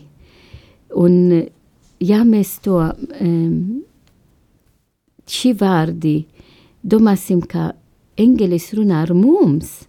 un 0.96 1.20
ja 2.00 2.22
mēs 2.24 2.56
to 2.64 2.80
e, 2.88 3.34
šī 5.28 5.54
vārdi 5.60 6.16
domāsim, 6.80 7.44
ka 7.44 7.74
engelis 8.20 8.72
runā 8.76 9.04
ar 9.04 9.14
mums, 9.16 9.88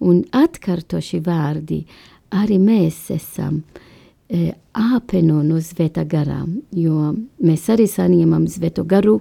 un 0.00 0.24
atkārto 0.32 1.00
šī 1.02 1.20
vārdi, 1.26 1.84
arī 2.30 2.58
mēs 2.62 3.10
esam 3.14 3.60
e, 4.30 4.52
āpeno 4.72 5.42
no 5.46 5.60
svētā 5.62 6.04
garām, 6.08 6.60
jo 6.72 7.12
mēs 7.44 7.68
arī 7.72 7.88
saņemam 7.90 8.46
svēto 8.50 8.84
garu, 8.88 9.20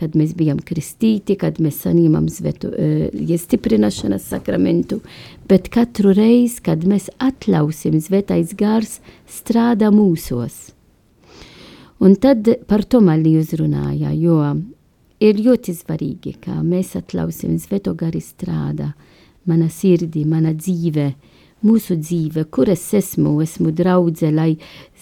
kad 0.00 0.16
mēs 0.16 0.32
bijām 0.36 0.62
kristīti, 0.64 1.36
kad 1.36 1.58
mēs 1.60 1.82
saņemam 1.84 2.28
svēto 2.32 2.70
e, 2.72 3.10
iestiprināšanas 3.12 4.30
sakramentu, 4.32 5.00
bet 5.48 5.68
katru 5.72 6.14
reizi, 6.16 6.62
kad 6.64 6.86
mēs 6.88 7.10
atļausim 7.20 7.98
svētais 8.00 8.54
gars 8.56 8.98
strādā 9.28 9.90
mūsos. 9.92 10.70
Un 12.00 12.16
tad 12.16 12.48
par 12.68 12.86
to 12.88 13.02
mali 13.04 13.34
uzrunāja, 13.36 14.14
jo 14.16 14.38
ir 15.20 15.40
ļoti 15.44 15.74
svarīgi, 15.76 16.38
ka 16.40 16.62
mēs 16.64 16.94
atļausim 16.96 17.58
svēto 17.60 17.92
gari 17.98 18.22
strādā, 18.24 18.94
mana 19.50 19.68
sirdī, 19.72 20.24
mana 20.28 20.54
dzīve, 20.54 21.10
mūsu 21.66 21.96
dzīve, 22.00 22.46
kur 22.52 22.70
es 22.72 22.84
esmu, 22.96 23.34
esmu 23.44 23.72
draudze, 23.76 24.30
lai 24.32 24.54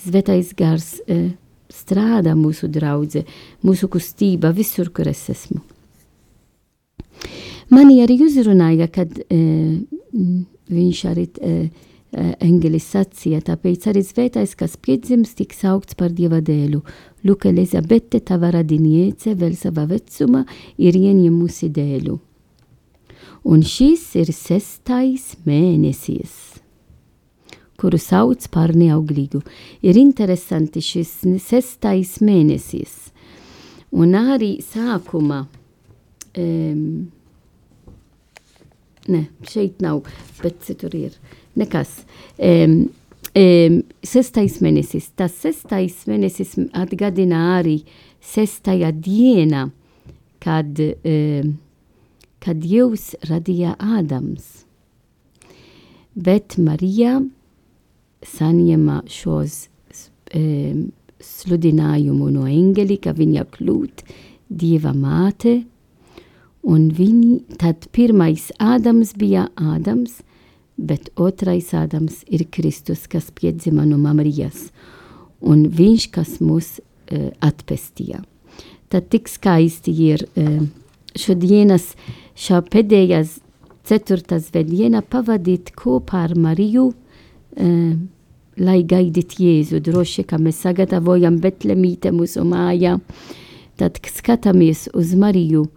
svētais 0.03 0.55
gars 0.59 0.97
e, 1.07 1.35
strādā 1.73 2.35
mūsu 2.39 2.71
draudze, 2.73 3.25
mūsu 3.65 3.91
kustība, 3.93 4.53
visur, 4.57 4.91
kur 4.95 5.11
es 5.11 5.27
esmu. 5.35 5.61
Mani 7.75 8.01
arī 8.01 8.17
uzrunāja, 8.25 8.89
kad 8.91 9.13
e, 9.29 9.43
viņš 10.73 11.05
arī 11.11 11.29
e, 11.29 11.55
Engelis 12.41 12.87
sacīja, 12.95 13.43
tāpēc 13.45 13.85
arī 13.91 14.01
svētais, 14.01 14.55
kas 14.57 14.79
piedzims, 14.81 15.35
tiks 15.37 15.61
augsts 15.69 15.99
par 15.99 16.15
Dieva 16.17 16.39
dēlu. 16.41 16.81
Luka 17.29 17.51
Elizabete, 17.53 18.23
tava 18.25 18.49
radiniece, 18.55 19.35
vēl 19.37 19.53
savā 19.61 19.85
vecumā, 19.91 20.47
ir 20.81 20.97
ieņemusi 20.97 21.69
dēlu 21.77 22.17
un 23.45 23.63
šis 23.63 24.05
ir 24.19 24.33
sestais 24.35 25.33
mēnesis, 25.47 26.33
kuru 27.79 28.01
sauc 28.01 28.49
par 28.53 28.75
neauglīgu. 28.77 29.43
Ir 29.87 29.99
interesanti 30.01 30.83
šis 30.83 31.21
sestais 31.45 32.19
mēnesis, 32.25 32.97
un 33.95 34.17
arī 34.19 34.57
sākuma, 34.65 35.45
um, 36.39 36.83
ne, 39.09 39.23
šeit 39.49 39.83
nav, 39.85 40.03
bet 40.43 40.59
citur 40.67 40.97
ir, 40.99 41.15
nekas. 41.59 42.01
Um, 42.39 42.89
um, 43.39 43.81
sestais 44.03 44.59
mēnesis, 44.65 45.13
tas 45.17 45.39
sestais 45.39 46.03
mēnesis 46.11 46.57
atgadina 46.77 47.59
arī 47.59 47.81
sestajā 48.25 48.91
diena, 48.99 49.69
kad 50.43 50.79
um, 50.83 51.57
kad 52.45 52.61
Dievs 52.63 53.13
radīja 53.29 53.75
Ādams. 53.79 54.65
Bet 56.19 56.57
Marija 56.59 57.21
saņēma 58.27 59.03
šos 59.11 59.67
e, 60.35 60.43
sludinājumu 61.23 62.31
no 62.35 62.47
eņģeļa, 62.51 62.97
ka 63.05 63.15
viņa 63.19 63.45
kļūt 63.55 64.03
Dieva 64.49 64.95
māte, 64.97 65.61
un 66.67 66.89
viņi, 66.95 67.59
tad 67.61 67.87
pirmais 67.95 68.49
Ādams 68.59 69.15
bija 69.19 69.49
Ādams, 69.59 70.21
bet 70.79 71.11
otrais 71.19 71.73
Ādams 71.75 72.23
ir 72.27 72.47
Kristus, 72.51 73.07
kas 73.11 73.31
piedzima 73.35 73.87
no 73.87 73.99
Marijas, 74.01 74.69
un 75.41 75.67
viņš, 75.75 76.11
kas 76.15 76.39
mūs 76.43 76.79
e, 76.79 77.31
atpestīja. 77.45 78.23
Tad 78.89 79.11
tik 79.13 79.29
skaisti 79.29 79.93
ir 80.09 80.25
e, 80.35 80.49
šodienas 81.19 81.93
šā 82.39 82.61
pēdējās 82.71 83.39
ceturtās 83.89 84.53
vediena 84.55 85.03
pavadīt 85.03 85.73
kopā 85.79 86.25
ar 86.29 86.37
Mariju, 86.39 86.89
uh, 86.93 87.93
lai 88.59 88.79
gaidīt 88.93 89.39
Jēzu. 89.43 89.81
Droši, 89.85 90.27
ka 90.29 90.39
mēs 90.43 90.63
sagatavojam 90.67 91.39
Betlemīte 91.43 92.13
mūsu 92.15 92.45
mājā, 92.47 92.99
tad 93.79 94.01
skatāmies 94.03 94.89
uz 94.95 95.15
Mariju 95.19 95.69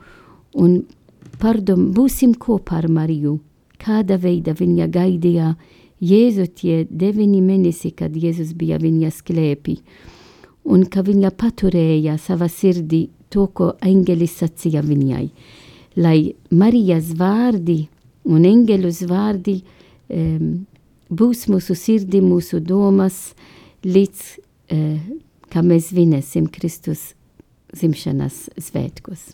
un 0.62 0.82
pardom, 1.42 1.92
būsim 1.96 2.36
kopā 2.38 2.82
ar 2.82 2.90
Mariju. 2.92 3.40
Kāda 3.82 4.20
veida 4.22 4.54
viņa 4.58 4.90
gaidīja 4.94 5.54
Jēzu 6.02 6.48
tie 6.58 6.76
deviņi 6.90 7.42
mēnesi, 7.46 7.94
kad 7.98 8.14
Jēzus 8.18 8.56
bija 8.58 8.80
viņa 8.82 9.10
sklēpī, 9.14 9.80
un 10.66 10.86
ka 10.90 11.04
viņa 11.06 11.30
paturēja 11.38 12.18
savā 12.22 12.50
sirdī 12.50 13.08
to, 13.30 13.48
ko 13.54 13.74
eņģelis 13.86 14.40
sacīja 14.42 14.82
viņai 14.86 15.28
lai 15.96 16.34
Marijas 16.52 17.12
vārdi 17.20 17.86
un 18.30 18.46
engelus 18.48 19.02
vārdi 19.10 19.60
um, 19.62 20.64
būs 21.12 21.48
mūsu 21.52 21.76
sirdi, 21.76 22.22
mūsu 22.24 22.62
domas, 22.64 23.34
līdz 23.84 24.24
uh, 24.72 25.10
kā 25.52 25.64
mēs 25.66 25.92
vinēsim 25.96 26.48
Kristus 26.54 27.12
zimšanas 27.76 28.48
svētkos. 28.60 29.32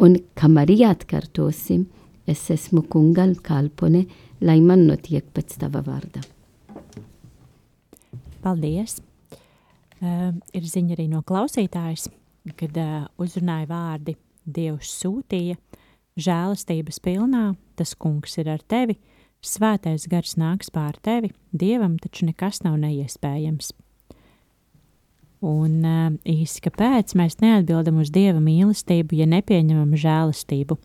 Un 0.00 0.16
kam 0.38 0.56
arī 0.60 0.80
atkārtosim, 0.88 1.84
es 2.28 2.46
esmu 2.52 2.84
kungal 2.88 3.34
kalpone, 3.44 4.06
lai 4.40 4.58
man 4.64 4.86
notiek 4.88 5.26
pēc 5.34 5.58
tava 5.60 5.82
vārda. 5.84 6.22
Paldies! 8.40 9.00
Uh, 10.00 10.32
ir 10.56 10.64
ziņa 10.64 10.96
arī 10.96 11.10
no 11.12 11.20
klausītājas, 11.26 12.06
kad 12.56 12.76
uh, 12.80 13.04
uzrunāja 13.20 13.68
vārdi 13.68 14.16
Dievs 14.50 14.94
sūtīja, 15.02 15.58
žēlastības 16.18 17.00
pilnā, 17.04 17.54
tas 17.78 17.94
kungs 17.94 18.38
ir 18.40 18.50
ar 18.52 18.64
tevi, 18.66 18.96
svētais 19.44 20.08
gars 20.10 20.36
nāks 20.40 20.72
pār 20.72 20.98
tevi, 21.02 21.32
Dievam 21.52 21.98
taču 22.00 22.26
nekas 22.28 22.62
nav 22.64 22.78
neiespējams. 22.82 23.72
Un 25.40 25.80
īsi 26.28 26.60
kāpēc 26.66 27.14
mēs 27.16 27.38
neatbildam 27.40 28.02
uz 28.02 28.10
Dieva 28.12 28.42
mīlestību, 28.44 29.16
ja 29.16 29.28
nepieņemam 29.30 29.94
žēlastību, 29.96 30.76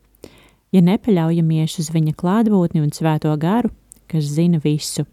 ja 0.72 0.84
nepaļaujamies 0.86 1.80
uz 1.84 1.92
Viņa 1.92 2.16
klātbūtni 2.16 2.84
un 2.84 2.94
svēto 2.96 3.34
garu, 3.40 3.74
kas 4.12 4.32
zina 4.38 4.62
visu. 4.64 5.04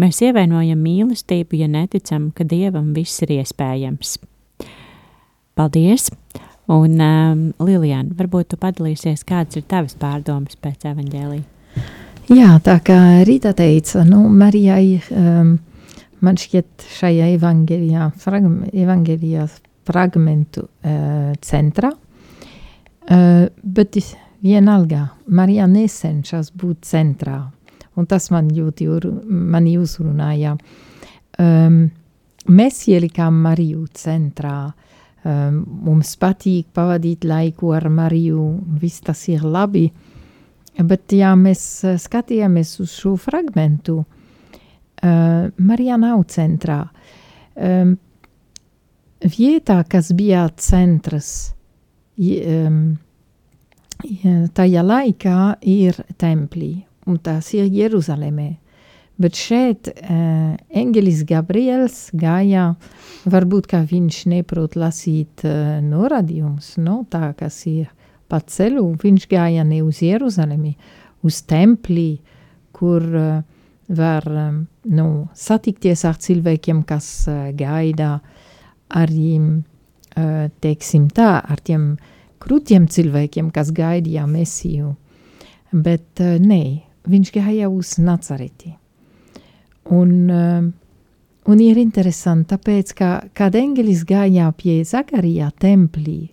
Mēs 0.00 0.18
ievainojam 0.26 0.80
mīlestību, 0.82 1.60
ja 1.60 1.68
neticam, 1.70 2.32
ka 2.34 2.42
Dievam 2.42 2.90
viss 2.96 3.22
ir 3.22 3.36
iespējams. 3.36 4.18
Paldies! 5.54 6.10
Un, 6.72 6.96
um, 6.96 7.40
Lilijāna, 7.60 8.14
varbūt 8.16 8.54
tu 8.54 8.58
padalīsies, 8.60 9.26
kādas 9.28 9.58
ir 9.60 9.66
tavas 9.68 9.98
pārdomas 10.00 10.56
pēc 10.56 10.86
evaņģēlīja? 10.94 11.44
Jā, 12.32 12.54
tā 12.64 12.78
kā 12.80 12.96
Rīta 13.28 13.52
teica, 13.56 14.00
nu, 14.08 14.22
Marijai 14.32 14.96
um, 15.12 15.58
man 16.24 16.38
šķiet 16.40 16.86
šajā 16.96 17.26
evangelijā, 17.34 18.08
fragm, 18.16 18.62
evangelijā 18.72 19.44
fragmentu 19.84 20.64
uh, 20.64 21.34
centrā, 21.44 21.90
uh, 21.92 23.44
bet 23.60 24.00
vienalga, 24.44 25.08
Marija 25.26 25.66
nesenšas 25.68 26.48
būt 26.56 26.88
centrā, 26.88 27.42
un 27.96 28.08
tas 28.08 28.30
man 28.32 28.48
ļoti 28.52 28.88
mani 29.28 29.76
uzrunāja. 29.80 30.56
Um, 31.40 31.78
mēs 32.48 32.86
ielikām 32.88 33.36
Mariju 33.44 33.84
centrā, 33.96 34.72
um, 35.24 35.62
mums 35.88 36.14
patīk 36.20 36.68
pavadīt 36.76 37.24
laiku 37.24 37.74
ar 37.76 37.88
Mariju, 37.88 38.48
viss 38.80 39.04
tas 39.04 39.26
ir 39.28 39.44
labi, 39.44 39.88
bet 40.78 41.12
ja 41.14 41.34
mēs 41.38 41.84
skatījāmies 42.02 42.78
uz 42.82 42.94
šo 42.98 43.16
fragmentu, 43.20 44.02
Uh, 45.04 45.50
Marija 45.58 45.96
nav 46.00 46.22
centrā. 46.32 46.78
Um, 47.60 47.96
vietā, 49.20 49.82
kas 49.90 50.12
bija 50.16 50.46
centrs, 50.56 51.30
um, 52.16 52.78
tajā 54.56 54.84
laikā 54.86 55.40
ir 55.60 55.98
templī, 56.20 56.70
un 57.10 57.18
tas 57.20 57.50
ir 57.52 57.68
Jeruzalemē. 57.68 58.48
Bet 59.20 59.38
šeit 59.38 59.88
uh, 59.92 60.56
Engelis 60.74 61.22
Gabriels 61.28 62.08
gāja, 62.18 62.72
varbūt 63.30 63.68
kā 63.70 63.84
viņš 63.86 64.24
neprot 64.32 64.74
lasīt 64.74 65.44
uh, 65.46 65.78
norādījumus, 65.84 66.72
no 66.82 67.04
tā, 67.10 67.28
kas 67.38 67.60
ir 67.70 67.92
pa 68.26 68.40
ceļu, 68.42 68.88
viņš 68.98 69.28
gāja 69.30 69.62
ne 69.68 69.84
uz 69.86 70.02
Jeruzalemi, 70.02 70.74
uz 71.22 71.40
templī, 71.46 72.18
kur 72.74 73.06
uh, 73.06 73.42
var 73.86 74.26
um, 74.26 74.66
nu, 74.90 75.08
satikties 75.38 76.04
ar 76.08 76.18
cilvēkiem, 76.18 76.82
kas 76.82 77.28
uh, 77.30 77.50
gaida 77.54 78.18
arī, 78.98 79.38
uh, 79.38 80.46
teiksim 80.58 81.08
tā, 81.14 81.36
ar 81.38 81.62
tiem 81.62 81.92
krūtiem 82.42 82.90
cilvēkiem, 82.90 83.54
kas 83.54 83.70
gaidīja 83.70 84.26
mesiju. 84.26 84.96
Bet 85.70 86.18
uh, 86.24 86.34
nē, 86.40 86.64
viņš 87.06 87.36
gāja 87.38 87.70
uz 87.70 87.98
Nacareti. 88.02 88.74
Un, 89.92 90.12
uh, 90.30 90.64
un 91.44 91.60
ir 91.60 91.76
interesanti, 91.76 92.54
tāpēc, 92.54 92.92
ka, 92.96 93.10
kad 93.36 93.56
Engelis 93.58 94.04
gāja 94.08 94.48
pie 94.56 94.78
Zakarijā 94.88 95.50
templī, 95.60 96.30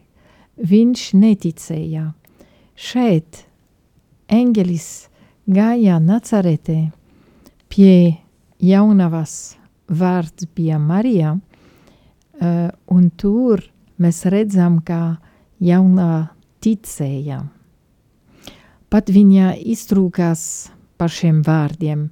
viņš 0.56 1.06
neticēja. 1.20 2.06
Šeit 2.80 3.44
Engelis 4.32 5.10
gāja 5.52 6.00
Nacaretē, 6.00 6.92
pie 7.68 8.22
jaunavas 8.64 9.58
vārds 9.92 10.48
bija 10.56 10.80
Marija, 10.80 11.36
uh, 11.36 12.70
un 12.88 13.10
tur 13.20 13.66
mēs 14.00 14.24
redzam, 14.32 14.80
ka 14.80 15.20
jaunā 15.60 16.32
ticēja. 16.64 17.44
Pat 18.92 19.12
viņa 19.12 19.54
iztrūkās 19.72 20.42
par 21.00 21.12
šiem 21.12 21.44
vārdiem. 21.46 22.10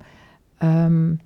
Um, 0.63 1.19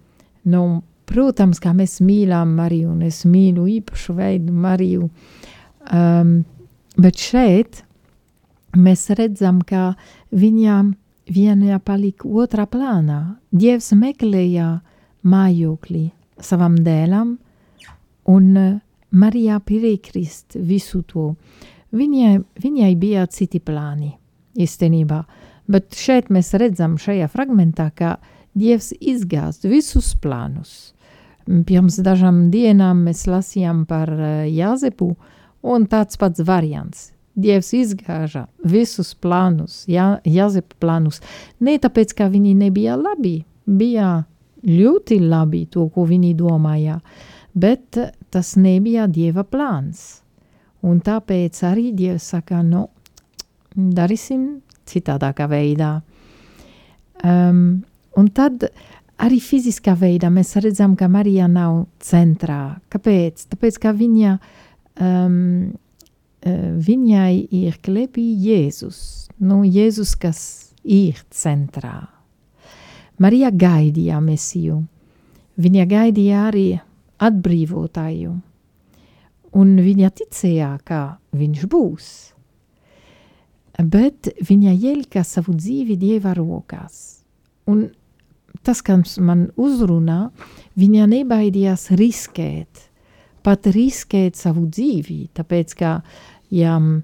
nu, 0.50 0.82
protams, 1.10 1.60
kā 1.64 1.74
mēs 1.76 2.00
mīlam 2.04 2.56
Mariju, 2.58 2.92
un 2.96 3.06
es 3.08 3.24
mīlu 3.30 3.68
īpašu 3.80 4.16
veidu 4.18 4.54
Mariju, 4.54 5.10
um, 5.92 6.36
bet 6.98 7.22
šeit 7.22 7.84
mēs 8.78 9.10
redzam, 9.18 9.62
ka 9.62 9.94
viņām 10.32 10.94
viena 11.30 11.80
palika 11.80 12.28
otrā 12.28 12.66
plānā. 12.68 13.38
Dievs 13.52 13.94
meklēja 13.96 14.82
mājokli 15.24 16.10
savam 16.44 16.76
dēlam, 16.84 17.38
un 18.28 18.58
eh, 18.58 18.74
Marija 19.12 19.60
piekrist 19.62 20.58
visu 20.58 21.04
to. 21.08 21.34
Viņai, 21.94 22.40
viņai 22.58 22.94
bija 22.98 23.28
citi 23.30 23.60
plāni, 23.62 24.16
īstenībā, 24.58 25.20
bet 25.70 25.94
šeit 25.94 26.32
mēs 26.34 26.50
redzam 26.58 26.98
šajā 26.98 27.28
fragmentā, 27.30 27.92
ka 27.94 28.16
Dievs 28.54 28.92
izgāzt 29.02 29.66
visus 29.66 30.14
plānus. 30.22 30.94
Pirms 31.44 31.98
dažām 32.06 32.48
dienām 32.54 33.04
mēs 33.08 33.26
lasījām 33.28 33.84
par 33.90 34.12
eh, 34.14 34.46
Jāzepu, 34.54 35.14
un 35.64 35.88
tāds 35.92 36.20
pats 36.20 36.44
variants. 36.46 37.10
Dievs 37.34 37.72
izgāža 37.74 38.46
visus 38.70 39.16
plānus, 39.18 39.84
Jā, 39.90 40.20
Jāzepa 40.24 40.78
plānus. 40.80 41.20
Ne 41.60 41.80
tāpēc, 41.82 42.14
ka 42.14 42.30
viņi 42.30 42.54
nebija 42.60 42.96
labi, 43.00 43.40
bija 43.66 44.20
ļoti 44.64 45.18
labi 45.20 45.66
to, 45.72 45.88
ko 45.90 46.06
viņi 46.08 46.34
domāja, 46.38 47.00
bet 47.54 47.98
tas 48.30 48.54
nebija 48.56 49.08
Dieva 49.08 49.44
plāns. 49.44 50.22
Un 50.84 51.00
tāpēc 51.02 51.64
arī 51.66 51.90
Dievs 51.96 52.30
saka, 52.36 52.62
nu, 52.62 52.86
darīsim 53.74 54.62
citādākā 54.86 55.48
veidā. 55.50 55.96
Um, 57.24 57.84
un 58.20 58.30
tad 58.34 58.68
arī 59.24 59.40
fiziskā 59.42 59.94
veidā 60.00 60.30
mēs 60.34 60.56
redzam, 60.62 60.98
ka 61.00 61.08
Marija 61.12 61.48
nav 61.48 61.86
centrā. 62.04 62.80
Kāpēc? 62.94 63.48
Tāpēc, 63.54 63.80
ka 63.82 63.94
viņa 63.96 64.38
um, 65.00 65.74
Eh, 66.44 66.76
viņai 66.76 67.48
ir 67.56 67.78
klēpī 67.80 68.24
Jēzus, 68.44 69.30
nu, 69.48 69.62
Jēzus, 69.64 70.12
kas 70.20 70.40
ir 70.84 71.22
centrā. 71.32 72.10
Marija 73.24 73.48
gaidīja 73.48 74.20
mesiju, 74.20 74.82
viņa 75.56 75.86
gaidīja 75.88 76.42
arī 76.50 76.66
atbrīvotāju, 77.24 78.34
un 79.56 79.72
viņa 79.86 80.12
ticēja, 80.20 80.74
ka 80.84 81.00
viņš 81.32 81.64
būs. 81.72 82.12
Bet 83.80 84.34
viņa 84.44 84.76
ielika 84.76 85.24
savu 85.24 85.56
dzīvi 85.56 85.96
Dieva 86.02 86.36
rokās. 86.36 87.24
Un 87.72 87.86
tas, 88.66 88.82
kas 88.86 89.18
man 89.20 89.48
uzrunā, 89.60 90.28
viņa 90.80 91.08
nebaidījās 91.12 91.90
riskēt, 92.00 92.88
pat 93.44 93.68
riskēt 93.76 94.40
savu 94.40 94.66
dzīvi, 94.72 95.28
tāpēc, 95.36 95.76
ka 95.80 95.98
ja 96.54 96.78
uh, 96.80 97.02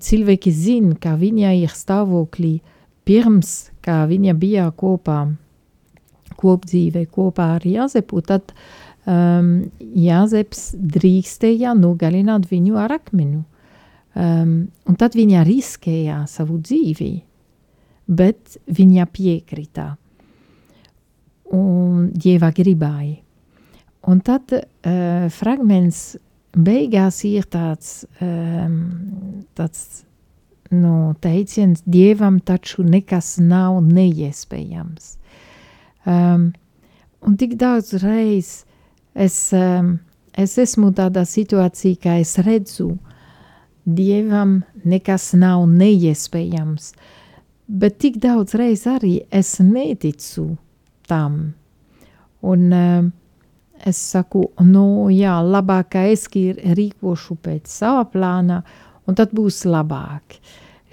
cilvēki 0.00 0.52
zina, 0.54 0.94
ka 1.00 1.16
viņa 1.20 1.54
ir 1.62 1.74
stāvoklī 1.74 2.58
pirms, 3.04 3.70
kā 3.84 4.04
viņa 4.08 4.34
bija 4.38 4.68
kopā, 4.76 5.26
kopdzīvē 6.40 7.04
kopā 7.12 7.54
ar 7.58 7.66
Jāzepu, 7.68 8.22
tad 8.26 8.54
um, 9.06 9.66
Jāzeps 9.80 10.72
drīkstēja 10.74 11.74
nogalināt 11.78 12.48
viņu 12.50 12.78
ar 12.80 12.96
akmenu. 12.98 13.44
Um, 14.14 14.68
un 14.86 14.96
tad 14.98 15.16
viņa 15.18 15.42
riskēja 15.46 16.22
savu 16.30 16.60
dzīvi, 16.62 17.12
bet 18.06 18.58
viņa 18.70 19.08
piekrita 19.10 19.88
un 21.54 22.08
Dieva 22.12 22.50
gribēja. 22.54 23.20
Un 24.04 24.20
tad 24.20 24.52
uh, 24.52 25.30
fragments 25.32 26.16
beigās 26.54 27.22
ir 27.24 27.46
tāds, 27.50 28.04
um, 28.22 28.74
tāds 29.56 30.04
nu, 30.74 31.14
teiciens, 31.24 31.82
dievam 31.86 32.38
taču 32.40 32.84
nekas 32.84 33.38
nav 33.40 33.80
neiespējams. 33.86 35.14
Um, 36.04 36.50
un 37.24 37.38
tik 37.40 37.56
daudz 37.60 37.94
reiz 38.02 38.52
es, 39.14 39.38
um, 39.56 39.96
es 40.36 40.58
esmu 40.60 40.92
tādā 40.92 41.24
situācijā, 41.28 41.96
ka 42.02 42.18
es 42.20 42.36
redzu, 42.44 42.92
dievam 43.84 44.62
nekas 44.84 45.32
nav 45.38 45.64
neiespējams, 45.70 46.92
bet 47.68 47.98
tik 48.04 48.20
daudz 48.20 48.56
reiz 48.58 48.84
arī 48.88 49.22
es 49.32 49.56
neticu 49.64 50.54
tam. 51.08 51.54
Un 52.44 52.72
um, 52.72 53.12
es 53.84 53.98
saku, 54.12 54.46
nu 54.64 55.08
jā, 55.12 55.38
labāk, 55.42 55.94
ka 55.94 56.04
es 56.12 56.28
rīkošu 56.28 57.36
pēc 57.42 57.68
sava 57.68 58.04
plāna, 58.08 58.62
un 59.06 59.16
tad 59.18 59.32
būs 59.36 59.64
labāk. 59.68 60.38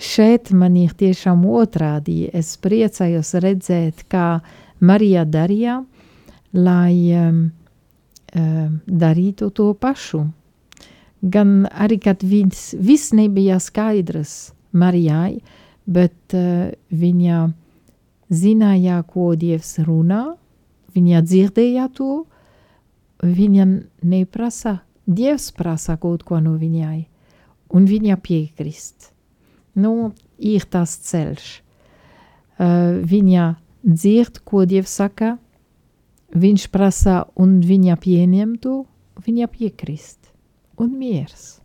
Šeit 0.02 0.50
man 0.58 0.76
ir 0.80 0.95
tiešām 0.97 1.43
otrādi. 1.45 2.26
Es 2.34 2.56
priecājos 2.58 3.36
redzēt, 3.38 4.08
kā 4.10 4.41
Marija 4.82 5.26
darīja, 5.30 5.84
lai 6.58 6.95
um, 7.13 7.41
um, 8.34 8.80
darītu 8.88 9.52
to 9.54 9.71
pašu. 9.78 10.26
Gan 11.21 11.67
arī, 11.69 12.00
kad 12.02 12.24
viss, 12.26 12.74
viss 12.74 13.13
nebija 13.13 13.60
skaidrs 13.62 14.56
Marijai, 14.74 15.38
bet 15.86 16.34
uh, 16.34 16.71
viņa 16.89 17.43
zināja, 18.32 19.02
ko 19.04 19.34
Dievs 19.36 19.76
runā, 19.84 20.36
viņa 20.96 21.22
dzirdēja 21.28 21.88
to, 21.96 22.26
viņa 23.22 23.67
neprasa, 24.08 24.80
Dievs 25.06 25.50
prasa 25.52 25.98
kaut 26.00 26.24
ko 26.24 26.39
no 26.39 26.56
viņai 26.62 27.06
un 27.76 27.88
viņa 27.89 28.17
piekrist. 28.24 29.12
Nu, 29.76 30.12
ir 30.38 30.65
tas 30.72 30.94
ceļš. 31.08 31.48
Uh, 32.62 33.02
viņa 33.08 33.48
dzird, 33.88 34.41
ko 34.46 34.65
Dievs 34.70 34.94
saka, 35.00 35.36
viņš 36.36 36.67
prasa, 36.72 37.24
un 37.36 37.60
viņa 37.65 37.98
pieņem 38.04 38.56
to, 38.62 38.84
viņa 39.26 39.50
piekrist. 39.52 40.32
Un 40.82 40.96
miers. 41.00 41.60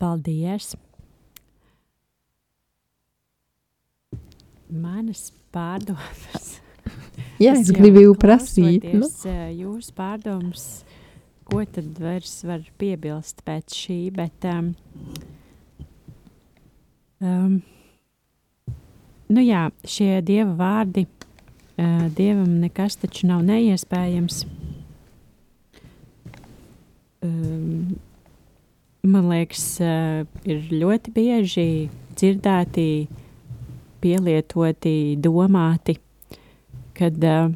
Paldies! 0.00 0.74
Manas 4.70 5.30
pārdomas. 5.54 6.56
Jā, 7.42 7.54
es, 7.54 7.66
es 7.66 7.74
gribēju 7.74 8.14
prasīt. 8.20 8.86
Nu? 8.94 9.08
Jūsu 9.56 9.96
pārdomas 9.96 10.70
ko 11.50 11.64
tad 11.66 11.98
vairs 11.98 12.40
var 12.46 12.62
piebilst 12.78 13.42
pēc 13.46 13.74
šī, 13.74 13.98
bet 14.14 14.46
um, 14.46 14.70
um, 17.18 17.56
nu 19.34 19.42
jā, 19.42 19.64
šie 19.82 20.20
dieva 20.26 20.54
vārdi, 20.60 21.06
uh, 21.74 22.06
dievam 22.14 22.60
nekas 22.62 23.00
taču 23.02 23.26
nav 23.30 23.42
neiespējams. 23.48 24.44
Um, 27.26 27.98
man 29.02 29.26
liekas, 29.32 29.64
uh, 29.82 30.22
ir 30.46 30.70
ļoti 30.70 31.16
bieži 31.16 31.66
dzirdēti, 32.14 32.86
pielietoti, 34.02 34.94
domāti, 35.22 35.96
kad, 36.98 37.16
uh, 37.24 37.50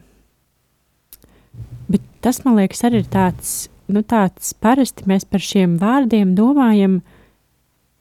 bet 1.91 2.05
tas, 2.25 2.43
man 2.47 2.61
liekas, 2.61 2.85
arī 2.87 3.03
ir 3.03 3.09
tāds 3.13 3.57
nu, 3.91 4.03
tāds 4.07 4.55
parasti 4.61 5.07
mēs 5.09 5.27
par 5.29 5.43
šiem 5.45 5.77
vārdiem 5.81 6.35
domājam, 6.39 7.01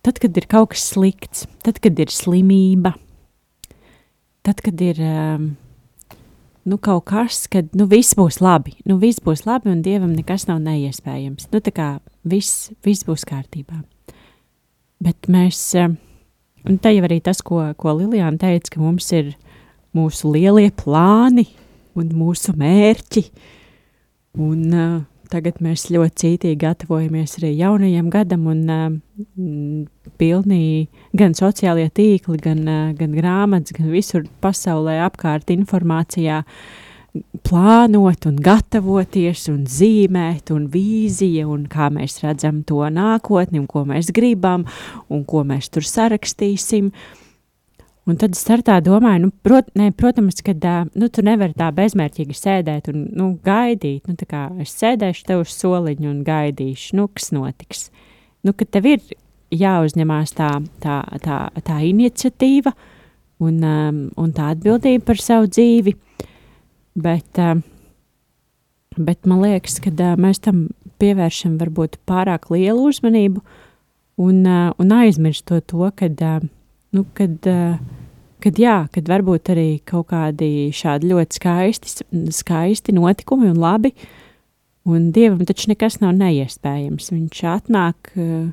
tad, 0.06 0.20
kad 0.22 0.38
ir 0.38 0.48
kaut 0.52 0.74
kas 0.74 0.86
slikts, 0.94 1.48
tad, 1.66 1.80
kad 1.84 2.00
ir 2.00 2.12
slimība, 2.14 2.94
tad, 4.46 4.64
kad 4.64 4.80
ir 4.84 5.02
nu, 6.64 6.80
kaut 6.80 7.06
kas, 7.12 7.46
kad 7.52 7.74
nu, 7.78 7.88
viss 7.92 8.16
būs 8.18 8.40
labi, 8.44 8.78
nu, 8.88 8.98
viss 9.02 9.24
būs 9.24 9.46
labi 9.48 9.72
un 9.74 9.84
dievam 9.86 10.14
nekas 10.16 10.48
nav 10.50 10.62
neiespējams. 10.64 11.50
Nu, 11.52 11.60
tā 11.64 11.74
kā 11.76 11.90
viss, 12.24 12.72
viss 12.86 13.08
būs 13.08 13.28
kārtībā. 13.28 13.84
Bet 15.04 15.28
mēs, 15.32 15.60
um, 15.80 15.98
un 16.68 16.78
te 16.82 16.94
jau 16.94 17.06
arī 17.08 17.20
tas, 17.24 17.42
ko, 17.46 17.62
ko 17.78 17.96
Lilijāna 17.98 18.40
teica, 18.42 18.76
ka 18.76 18.84
mums 18.84 19.10
ir 19.16 19.34
mūsu 19.96 20.32
lielie 20.34 20.70
plāni 20.76 21.48
un 22.00 22.14
mūsu 22.18 22.56
mērķi. 22.58 23.28
Un, 24.42 24.62
uh, 24.74 25.02
Tagad 25.34 25.64
mēs 25.66 25.88
ļoti 25.90 26.14
cītīgi 26.22 26.60
gatavojamies 26.62 27.40
arī 27.40 27.56
jaunajam 27.58 28.10
gadam, 28.14 28.44
un 28.52 28.60
uh, 28.70 28.84
pilnī 30.22 30.60
gan 31.18 31.34
sociālie 31.34 31.88
tīkli, 31.90 32.38
gan, 32.44 32.62
uh, 32.70 32.92
gan 32.98 33.16
grāmatas, 33.18 33.74
gan 33.74 33.90
visur 33.90 34.28
pasaulē 34.44 35.00
apkārt 35.08 35.50
informācijā 35.56 36.44
plānot 37.46 38.26
un 38.26 38.38
gatavoties 38.42 39.48
un 39.52 39.66
zīmēt 39.70 40.50
un 40.54 40.70
vīzija 40.74 41.46
un 41.50 41.68
kā 41.70 41.92
mēs 41.94 42.22
redzam 42.24 42.64
to 42.66 42.82
nākotni 42.90 43.62
un 43.62 43.68
ko 43.70 43.84
mēs 43.90 44.10
gribam 44.16 44.66
un 45.10 45.26
ko 45.26 45.44
mēs 45.48 45.70
tur 45.74 45.86
sarakstīsim. 45.86 46.90
Uh, 46.90 47.20
Un 48.04 48.18
tad 48.20 48.36
startā 48.36 48.82
domāju, 48.84 49.22
nu, 49.24 49.30
prot, 49.48 49.70
ne, 49.80 49.88
protams, 49.96 50.42
ka 50.44 50.52
nu, 50.92 51.08
tu 51.08 51.24
nevari 51.24 51.56
tā 51.56 51.70
bezmērķīgi 51.72 52.36
sēdēt 52.36 52.90
un 52.92 53.06
nu, 53.16 53.30
gaidīt. 53.46 54.10
Nu, 54.10 54.16
es 54.60 54.74
sēdēšu 54.76 55.28
te 55.30 55.38
uz 55.40 55.54
soliņa 55.56 56.10
un 56.10 56.24
gaidīšu, 56.28 56.98
nu, 57.00 57.08
kas 57.08 57.32
notiks. 57.32 57.86
Nu, 58.44 58.52
ka 58.52 58.68
tev 58.68 58.90
ir 58.92 59.06
jāuzņemās 59.56 60.36
tā, 60.36 60.50
tā, 60.84 61.00
tā, 61.24 61.38
tā 61.64 61.80
iniciatīva 61.88 62.74
un, 63.40 63.64
um, 63.64 64.04
un 64.20 64.36
tā 64.36 64.52
atbildība 64.52 65.08
par 65.08 65.24
savu 65.24 65.48
dzīvi. 65.48 65.96
Bet, 66.94 67.40
um, 67.42 67.64
bet 68.98 69.26
man 69.26 69.42
liekas, 69.42 69.80
ka 69.82 69.90
uh, 69.94 70.16
mēs 70.20 70.44
tam 70.46 70.68
pievēršam 71.02 71.58
varbūt 71.62 71.98
pārāk 72.10 72.52
lielu 72.54 72.90
uzmanību 72.92 73.42
un, 74.22 74.44
uh, 74.46 74.70
un 74.78 74.94
aizmirstot 74.94 75.66
to, 75.72 75.90
ka. 75.98 76.12
Uh, 76.14 76.50
nu, 76.94 77.06
kad, 77.18 77.40
uh, 77.50 77.80
kad, 78.44 78.60
jā, 78.62 78.78
kad 78.94 79.10
varbūt 79.10 79.50
arī 79.54 79.68
kaut 79.90 80.12
kādi 80.14 80.70
šādi 80.76 81.10
ļoti 81.10 81.40
skaisti, 81.40 82.06
skaisti 82.38 82.94
notikumi 82.94 83.50
un 83.50 83.58
labi, 83.62 83.94
un 84.86 85.10
Dievam 85.16 85.42
taču 85.48 85.72
nekas 85.72 85.98
nav 86.04 86.14
neiespējams. 86.20 87.10
Viņš 87.16 87.44
atnāk 87.50 88.14
uh, 88.14 88.52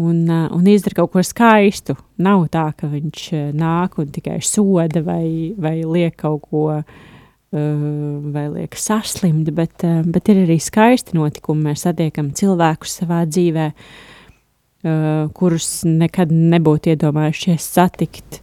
un, 0.00 0.24
uh, 0.24 0.48
un 0.56 0.72
izdara 0.72 1.02
kaut 1.02 1.12
ko 1.12 1.26
skaistu. 1.26 1.98
Nav 2.22 2.46
tā, 2.54 2.70
ka 2.78 2.88
viņš 2.88 3.28
nāk 3.58 4.00
un 4.00 4.12
tikai 4.14 4.40
soda 4.40 5.04
vai, 5.04 5.52
vai 5.60 5.82
liek 5.84 6.16
kaut 6.24 6.48
ko 6.48 6.68
vai 7.52 8.46
liek 8.48 8.76
saslimt, 8.80 9.50
bet, 9.52 9.84
bet 10.08 10.30
ir 10.32 10.44
arī 10.46 10.56
skaisti 10.62 11.18
notikumi. 11.18 11.68
Mēs 11.68 11.84
satiekam 11.84 12.30
cilvēkus 12.36 12.94
savā 13.02 13.26
dzīvēm 13.28 13.74
uh, 13.76 14.12
kurus 14.82 15.82
nekad 15.86 16.32
nebūtu 16.32 16.92
iedomājušies 16.92 17.66
satikt. 17.76 18.40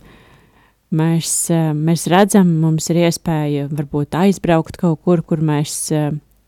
Mēs, 0.95 1.51
mēs 1.77 2.07
redzam, 2.09 2.55
mums 2.63 2.89
ir 2.89 3.03
iespēja 3.03 3.67
varbūt 3.69 4.15
aizbraukt 4.17 4.79
kaut 4.81 5.03
kur, 5.05 5.21
kur 5.21 5.43
mēs, 5.45 5.91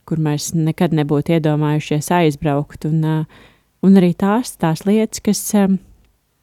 kur 0.09 0.21
mēs 0.21 0.51
nekad 0.57 0.95
nebūtu 0.97 1.35
iedomājušies 1.37 2.09
aizbraukt. 2.17 2.87
Un, 2.89 3.27
un 3.85 3.99
arī 4.01 4.15
tās, 4.17 4.55
tās 4.57 4.85
lietas, 4.87 5.21
kas, 5.21 5.43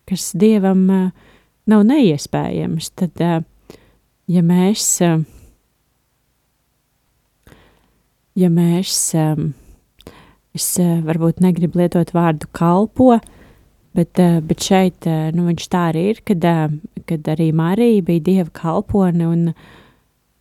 kas 0.07 0.29
dievam 0.39 0.85
nav 1.69 1.83
neiespējamas, 1.89 2.93
tad, 2.95 3.19
ja 4.31 4.45
mēs, 4.47 4.87
uh, 5.03 5.19
ja 8.39 8.51
mēs 8.53 8.95
um, 9.19 9.51
es 10.55 10.71
uh, 10.83 10.99
varbūt 11.07 11.43
negribu 11.45 11.83
lietot 11.83 12.15
vārdu 12.15 12.49
kalpo, 12.57 13.17
Bet, 13.99 14.19
eh, 14.19 14.41
bet 14.41 14.63
šeit 14.63 15.07
eh, 15.11 15.31
nu, 15.35 15.49
viņš 15.49 15.69
tā 15.73 15.89
arī 15.91 16.05
ir, 16.13 16.23
kad, 16.27 16.45
eh, 16.47 16.75
kad 17.09 17.31
arī 17.33 17.51
Marija 17.57 18.05
bija 18.07 18.23
dieva 18.23 18.51
kalpone, 18.55 19.27
un, 19.27 19.55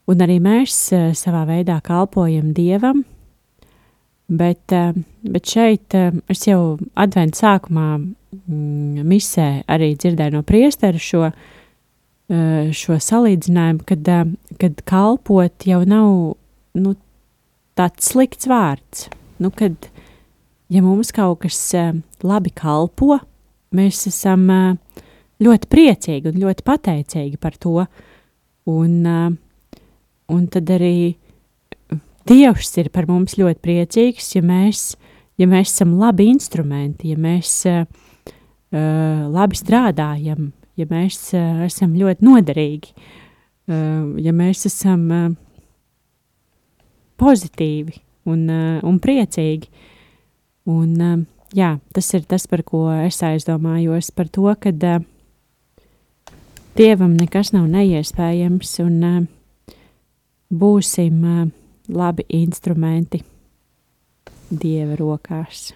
un 0.08 0.24
arī 0.26 0.38
mēs 0.44 0.76
savā 1.18 1.46
veidā 1.50 1.80
kalpojam 1.82 2.52
dievam. 2.54 3.06
Bet, 4.28 4.74
bet 5.24 5.48
šeit 5.48 5.96
es 5.96 6.42
jau 6.44 6.76
adventu 7.00 7.40
sākumā 7.40 7.86
mm, 7.96 9.06
misē 9.08 9.46
arī 9.72 9.94
dzirdēju 9.96 10.34
no 10.34 10.42
priestera 10.44 11.00
šo, 11.00 11.30
šo 12.76 12.98
salīdzinājumu, 13.06 13.86
kad, 13.88 14.12
kad 14.60 14.84
kalpot 14.92 15.64
jau 15.72 15.80
nav 15.88 16.10
nu, 16.76 16.94
tāds 17.78 18.12
slikts 18.12 18.50
vārds. 18.50 19.08
Nu, 19.42 19.52
kad, 19.54 19.90
ja 20.74 20.82
mums 20.82 21.14
kaut 21.16 21.44
kas 21.46 21.60
labi 22.26 22.52
kalpo, 22.58 23.20
mēs 23.78 24.08
esam 24.10 24.48
ļoti 25.44 25.70
priecīgi 25.70 26.32
un 26.32 26.42
ļoti 26.42 26.66
pateicīgi 26.66 27.38
par 27.42 27.58
to. 27.62 27.86
Un, 28.68 28.96
un 29.08 30.48
tad 30.52 30.74
arī 30.76 30.98
Dievs 32.28 32.74
ir 32.76 32.90
par 32.92 33.06
mums 33.08 33.38
ļoti 33.40 33.62
priecīgs, 33.64 34.34
ja 34.36 34.42
mēs, 34.44 34.82
ja 35.40 35.48
mēs 35.48 35.72
esam 35.72 35.94
labi 35.96 36.26
instrumenti, 36.28 37.14
ja 37.14 37.20
mēs 37.24 37.52
uh, 37.72 37.86
labi 39.32 39.56
strādājam, 39.56 40.50
ja 40.76 40.88
mēs 40.90 41.22
uh, 41.38 41.62
esam 41.64 41.94
ļoti 41.96 42.28
noderīgi, 42.28 42.92
uh, 42.92 44.10
ja 44.20 44.34
mēs 44.36 44.66
esam 44.68 45.06
uh, 45.08 45.30
pozitīvi 47.20 47.98
un, 48.30 48.46
uh, 48.50 48.80
un 48.88 49.00
priecīgi. 49.04 49.70
Un, 50.68 50.92
uh, 51.02 51.22
jā, 51.58 51.76
tas 51.96 52.12
ir 52.18 52.28
tas, 52.30 52.48
par 52.50 52.64
ko 52.68 52.88
es 53.06 53.22
aizdomājos, 53.26 54.12
par 54.16 54.32
to, 54.34 54.50
ka 54.62 54.74
uh, 54.74 55.06
Dievam 56.78 57.16
nekas 57.18 57.56
nav 57.56 57.66
neiespējams 57.74 58.76
un 58.84 59.00
būsim 60.54 61.24
labi 61.90 62.26
instrumenti 62.38 63.24
Dieva 64.48 64.94
rokās. 64.96 65.72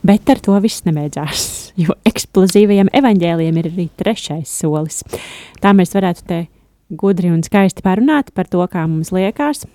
Bet 0.00 0.30
ar 0.32 0.40
to 0.40 0.56
viss 0.64 0.86
nebeidzās, 0.86 1.42
jo 1.82 1.94
eksplozīvajiem 2.08 2.90
evaņģēliem 2.96 3.60
ir 3.60 3.68
arī 3.70 3.86
trešais 4.00 4.50
solis. 4.62 5.02
Tā 5.60 5.74
mēs 5.76 5.92
varētu 5.94 6.26
te 6.26 6.40
gudri 6.90 7.30
un 7.30 7.44
skaisti 7.46 7.84
parunāt 7.86 8.32
par 8.34 8.48
to, 8.50 8.62
kā 8.70 8.86
mums 8.88 9.12
liekas. 9.14 9.66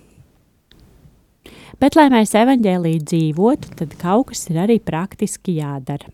Bet, 1.80 1.96
lai 1.96 2.08
mēs 2.12 2.32
evaņģēlī 2.36 2.94
dzīvotu, 3.04 3.74
tad 3.76 3.96
kaut 4.00 4.30
kas 4.30 4.46
ir 4.48 4.62
arī 4.64 4.78
praktiski 4.80 5.58
jādara. 5.58 6.08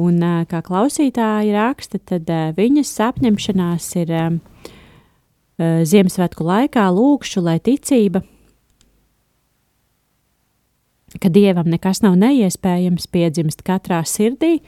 Un, 0.00 0.20
kā 0.48 0.60
klausītāji 0.64 1.52
raksta, 1.52 2.00
tad 2.00 2.28
viņas 2.56 2.92
apņemšanās 3.08 3.88
ir 4.00 4.12
Ziemassvētku 5.60 6.44
laikā 6.48 6.86
lūkšu, 6.90 7.42
lai 7.44 7.58
ticība 7.60 8.22
ka 11.20 11.28
dievam 11.32 11.68
nekas 11.70 12.02
nav 12.04 12.16
neiespējams, 12.20 13.08
piedzimst 13.12 13.64
katrā 13.66 14.02
sirdī, 14.08 14.60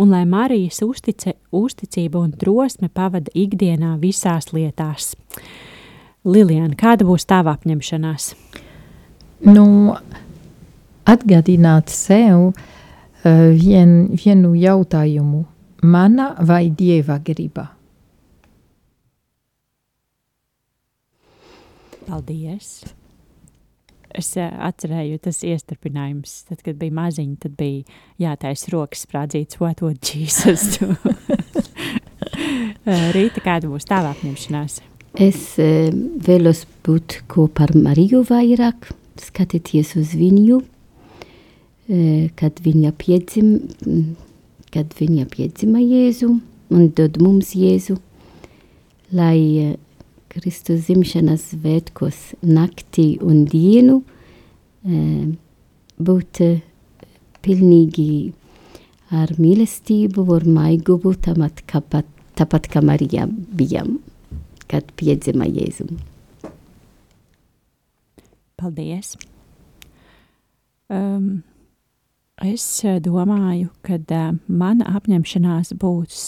un 0.00 0.10
lai 0.14 0.24
Marijas 0.28 0.80
uztice, 0.84 1.34
uzticība 1.52 2.22
un 2.24 2.32
drosme 2.40 2.88
pavada 2.88 3.32
ikdienā 3.36 3.96
visās 4.00 4.50
lietās. 4.56 5.12
Liliana, 6.24 6.76
kāda 6.76 7.06
būs 7.08 7.26
tava 7.28 7.54
apņemšanās? 7.56 8.30
Nu, 9.48 9.66
atgādināt 11.08 11.92
sev 11.92 12.50
uh, 12.50 12.54
vien, 13.56 14.10
vienu 14.16 14.54
jautājumu. 14.56 15.44
Mana 15.80 16.34
vai 16.44 16.66
dieva 16.76 17.16
griba? 17.24 17.70
Paldies! 22.04 22.99
Es 24.18 24.32
uh, 24.38 24.48
atcerēju, 24.68 25.20
tas 25.24 25.42
iestarpinājums, 25.46 26.34
tad, 26.48 26.62
kad 26.66 26.78
bija 26.80 26.94
maziņa, 26.96 27.36
tad 27.44 27.56
bija 27.58 27.84
jātaisa 28.20 28.72
rokas 28.74 29.04
sprādzīts, 29.06 29.60
what 29.62 29.82
would 29.84 30.00
Jesus 30.04 30.78
do? 30.78 30.94
Rīta, 33.16 33.42
kāda 33.44 33.70
būs 33.70 33.88
tava 33.88 34.14
apņemšanās? 34.14 34.80
Es 35.20 35.42
uh, 35.60 35.90
vēlos 36.26 36.64
būt 36.86 37.20
kopā 37.30 37.68
ar 37.68 37.76
Mariju 37.78 38.22
vairāk, 38.28 38.90
skatīties 39.20 39.96
uz 40.00 40.14
viņu, 40.16 40.62
kad 42.38 42.60
viņa 42.62 42.92
piedzim, 42.94 43.48
kad 44.70 44.92
viņa 44.94 45.26
piedzima 45.32 45.80
Jēzu 45.82 46.28
un 46.70 46.90
dod 46.94 47.18
mums 47.18 47.50
Jēzu, 47.58 47.96
lai 49.10 49.74
Kristus 50.30 50.86
svētkos 51.42 52.18
naktī 52.46 53.16
un 53.18 53.44
dienu 53.50 53.96
e, 54.86 55.00
būt 55.98 56.40
pilnīgi 57.42 58.10
ar 59.10 59.32
mīlestību, 59.40 60.24
ar 60.36 60.46
maigumu, 60.46 61.16
tāpat 61.18 61.64
kā, 61.66 61.82
tāpat 62.38 62.68
kā 62.70 62.82
Marija 62.84 63.26
bijām, 63.26 63.98
kad 64.70 64.92
piedzima 65.00 65.48
Jēzu. 65.50 65.88
Paldies! 68.60 69.16
Um, 70.90 71.42
es 72.44 72.66
domāju, 73.02 73.70
ka 73.86 73.98
uh, 73.98 74.30
mana 74.46 74.94
apņemšanās 74.98 75.74
būs 75.80 76.22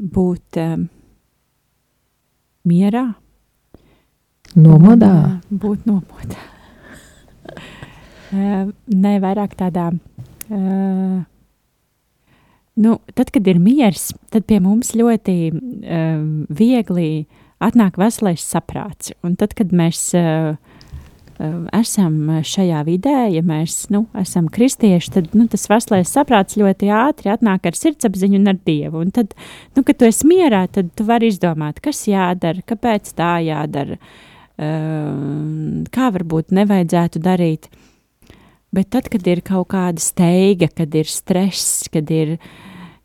būt 0.00 0.60
um, 0.60 0.88
mierā. 2.68 3.14
Nomodā. 4.58 5.40
Būt 5.50 5.86
nomodā. 5.88 6.40
nē, 9.02 9.12
vairāk 9.22 9.54
tādā. 9.58 9.90
Uh, 10.50 11.22
nu, 12.74 12.96
tad, 13.14 13.30
kad 13.30 13.46
ir 13.46 13.60
miers, 13.62 14.10
tad 14.34 14.46
pie 14.50 14.58
mums 14.62 14.94
ļoti 14.98 15.36
uh, 15.50 16.24
viegli 16.50 17.10
atnāk 17.62 17.98
veselais 18.00 18.42
saprāts. 18.42 19.14
Un 19.26 19.36
tad, 19.38 19.54
kad 19.58 19.74
mēs 19.76 20.10
uh, 20.18 20.56
esam 21.76 22.16
šajā 22.44 22.80
vidē, 22.84 23.16
ja 23.32 23.42
mēs 23.46 23.86
nu, 23.92 24.04
esam 24.18 24.48
kristieši, 24.52 25.12
tad 25.14 25.36
nu, 25.36 25.46
tas 25.50 25.64
veselais 25.70 26.12
saprāts 26.12 26.58
ļoti 26.60 26.90
ātri 26.92 27.32
atnāk 27.32 27.68
ar 27.70 27.78
sirdsapziņu 27.78 28.40
un 28.40 28.52
ar 28.52 28.58
dievu. 28.66 29.04
Un 29.06 29.12
tad, 29.14 29.32
nu, 29.76 29.84
kad 29.86 30.00
tu 30.00 30.08
esi 30.08 30.28
mierā, 30.28 30.66
tad 30.72 30.92
tu 30.96 31.06
vari 31.08 31.30
izdomāt, 31.32 31.80
kas 31.84 32.02
jādara, 32.10 32.64
kāpēc 32.68 33.14
tā 33.16 33.32
jādara, 33.46 33.96
kā 34.60 36.10
varbūt 36.16 36.52
nevajadzētu 36.56 37.22
darīt. 37.24 37.70
Bet 38.70 38.92
tad, 38.94 39.08
kad 39.10 39.24
ir 39.26 39.40
kaut 39.42 39.72
kāda 39.72 40.02
steiga, 40.02 40.68
kad 40.70 40.92
ir 40.94 41.08
stress, 41.10 41.88
kad 41.90 42.10
ir, 42.14 42.36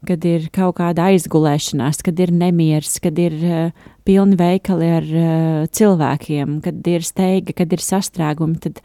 kad 0.05 0.27
ir 0.27 0.51
kaut 0.53 0.75
kāda 0.77 1.07
aizgulēšanās, 1.13 2.03
kad 2.05 2.19
ir 2.21 2.35
nemieris, 2.35 2.99
kad 3.01 3.17
ir 3.17 3.39
uh, 3.39 3.85
pilni 4.05 4.37
veikali 4.39 4.89
ar 4.99 5.05
uh, 5.09 5.67
cilvēkiem, 5.73 6.59
kad 6.65 6.89
ir 6.89 7.05
steiga, 7.05 7.55
kad 7.57 7.73
ir 7.73 7.83
sastrēgumi, 7.83 8.59
tad, 8.63 8.81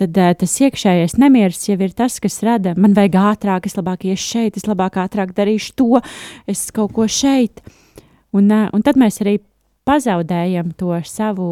tad 0.00 0.20
uh, 0.20 0.32
tas 0.40 0.58
iekšējais 0.66 1.16
nemieris 1.20 1.66
jau 1.68 1.78
ir 1.78 1.94
tas, 1.96 2.18
kas 2.22 2.40
rada, 2.46 2.74
man 2.80 2.96
vajag 2.96 3.18
ātrāk, 3.20 3.68
es 3.68 3.76
labāk 3.78 4.06
iešu 4.08 4.28
šeit, 4.36 4.60
es 4.60 4.68
labāk 4.68 4.98
ātrāk 5.02 5.34
darīšu 5.36 5.74
to, 5.80 5.90
es 6.50 6.66
kaut 6.74 6.94
ko 6.96 7.08
šeit. 7.10 7.64
Un, 8.34 8.48
uh, 8.50 8.70
un 8.74 8.84
tad 8.86 9.00
mēs 9.00 9.20
arī 9.24 9.38
pazaudējam 9.84 10.72
to 10.80 10.96
savu 11.04 11.48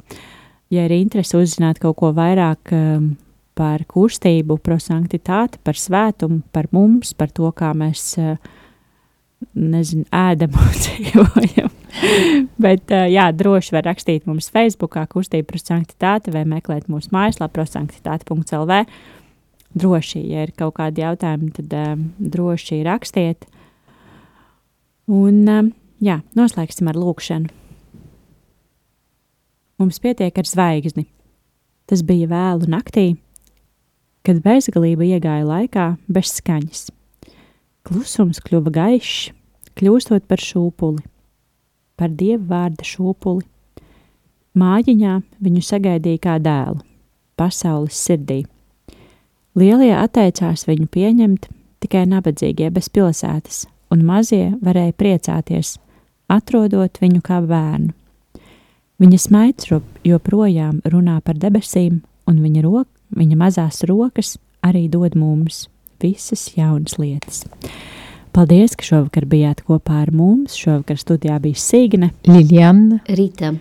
Ja 0.75 0.85
ir 0.85 0.95
interese 0.99 1.39
uzzināt 1.41 1.81
kaut 1.81 1.97
ko 2.01 2.13
vairāk 2.17 2.73
um, 2.77 3.11
par 3.59 3.83
kustību, 3.89 4.59
prosanktitāti, 4.63 5.61
par 5.65 5.79
svētumu, 5.81 6.43
par 6.53 6.69
mums, 6.77 7.15
par 7.17 7.33
to, 7.35 7.49
kā 7.57 7.73
mēs, 7.77 8.13
uh, 8.21 8.37
nezinu, 9.57 10.05
ēdam 10.15 10.59
un 10.61 10.73
dzīvojam. 10.85 11.75
Bet, 12.61 12.93
uh, 12.93 13.07
jā, 13.09 13.31
droši 13.35 13.75
var 13.75 13.89
rakstīt 13.89 14.29
mums 14.29 14.51
Facebookā 14.55 15.07
kustība 15.11 15.49
prosanktitāte 15.55 16.35
vai 16.35 16.45
meklēt 16.49 16.91
mūsu 16.93 17.15
mājaslapā 17.17 17.63
prosanktitāte.lv 17.63 18.83
droši, 19.79 20.23
ja 20.33 20.45
ir 20.47 20.53
kaut 20.57 20.77
kādi 20.79 21.03
jautājumi, 21.05 21.53
tad 21.57 21.75
um, 21.77 22.05
droši 22.19 22.83
rakstiet. 22.87 23.49
Un 25.09 25.43
um, 25.49 25.73
jā, 26.05 26.21
noslēgsim 26.39 26.91
ar 26.91 26.99
lūkšanu. 27.01 27.53
Mums 29.79 30.01
pietiek 30.03 30.39
ar 30.39 30.49
zvaigzni. 30.49 31.07
Tas 31.89 32.03
bija 32.05 32.29
vēlu 32.31 32.69
naktī, 32.69 33.07
kad 34.27 34.43
bezgalība 34.45 35.07
iegāja 35.07 35.47
laikā 35.47 35.87
bez 36.11 36.35
skaņas. 36.41 36.89
Klusums 37.87 38.43
kļuva 38.45 38.75
gaišs, 38.75 39.31
kļūstot 39.79 40.27
par 40.29 40.43
šūpuli, 40.43 41.01
par 41.97 42.13
dievu 42.13 42.45
vārda 42.51 42.85
šūpuli. 42.85 43.47
Mājiņā 44.59 45.17
viņu 45.41 45.65
sagaidīja 45.65 46.25
kā 46.27 46.39
dēlu, 46.43 46.83
pasaules 47.39 47.97
sirdī 47.97 48.43
Lielie 49.59 49.91
atteicās 49.97 50.69
viņu 50.69 50.87
pieņemt, 50.95 51.49
tikai 51.83 52.05
nabadzīgie 52.07 52.69
bez 52.71 52.87
pilsētas, 52.95 53.65
un 53.91 54.05
mazie 54.07 54.53
varēja 54.63 54.95
priecāties, 54.95 55.73
atrodot 56.31 57.01
viņu 57.03 57.23
kā 57.27 57.41
bērnu. 57.43 57.91
Viņa 58.99 59.19
smaids 59.23 59.69
joprojām 60.03 60.81
runā 60.91 61.21
par 61.23 61.37
debesīm, 61.39 62.01
un 62.27 62.41
viņa, 62.43 62.63
rok, 62.65 62.89
viņa 63.15 63.37
mazās 63.39 63.85
rokas 63.87 64.33
arī 64.67 64.89
dod 64.91 65.15
mums 65.15 65.69
visas 66.03 66.49
jaunas 66.57 66.99
lietas. 66.99 67.45
Paldies, 68.35 68.75
ka 68.75 68.87
šovakar 68.87 69.29
bijāt 69.31 69.63
kopā 69.67 70.03
ar 70.03 70.11
mums. 70.15 70.59
Šovakar 70.59 70.99
studijā 70.99 71.39
bija 71.43 71.59
Signe, 71.59 72.11
Liljana, 72.27 72.99
Rīta. 73.07 73.55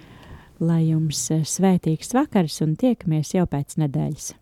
Lai 0.58 0.88
jums 0.88 1.22
eh, 1.30 1.46
svētīgs 1.46 2.18
vakars 2.18 2.58
un 2.66 2.74
tiekamies 2.78 3.36
jau 3.38 3.46
pēc 3.46 3.78
nedēļas. 3.78 4.34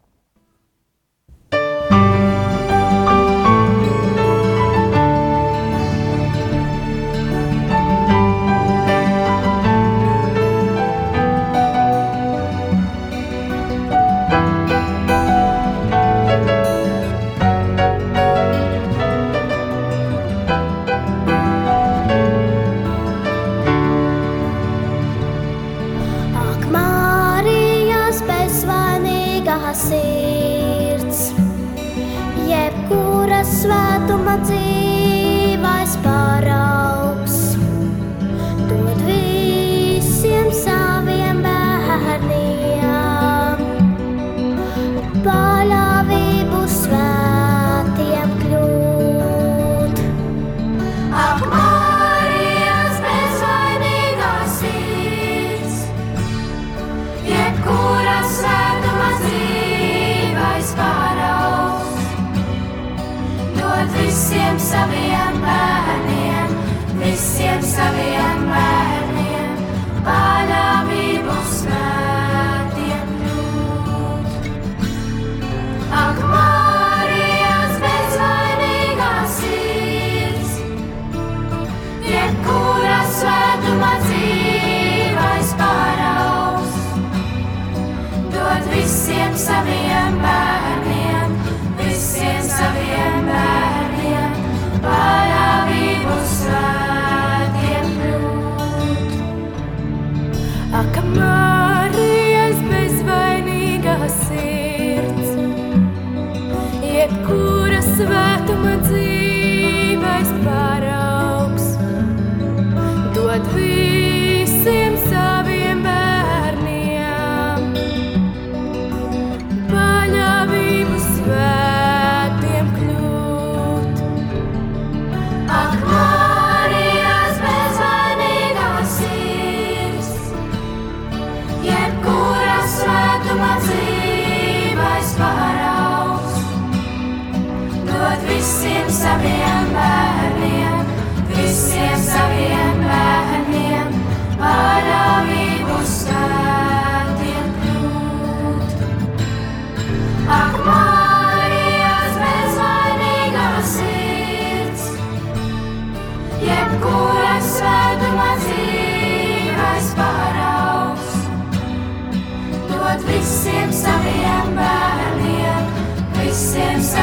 samiyamba 89.37 90.54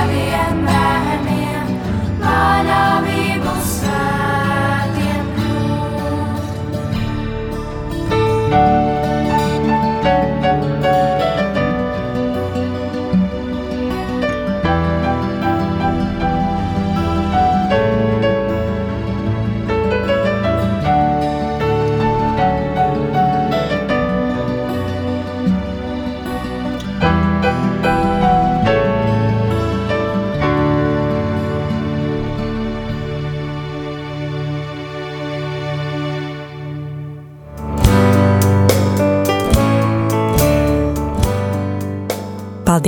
the 0.07 0.15
end. 0.15 0.62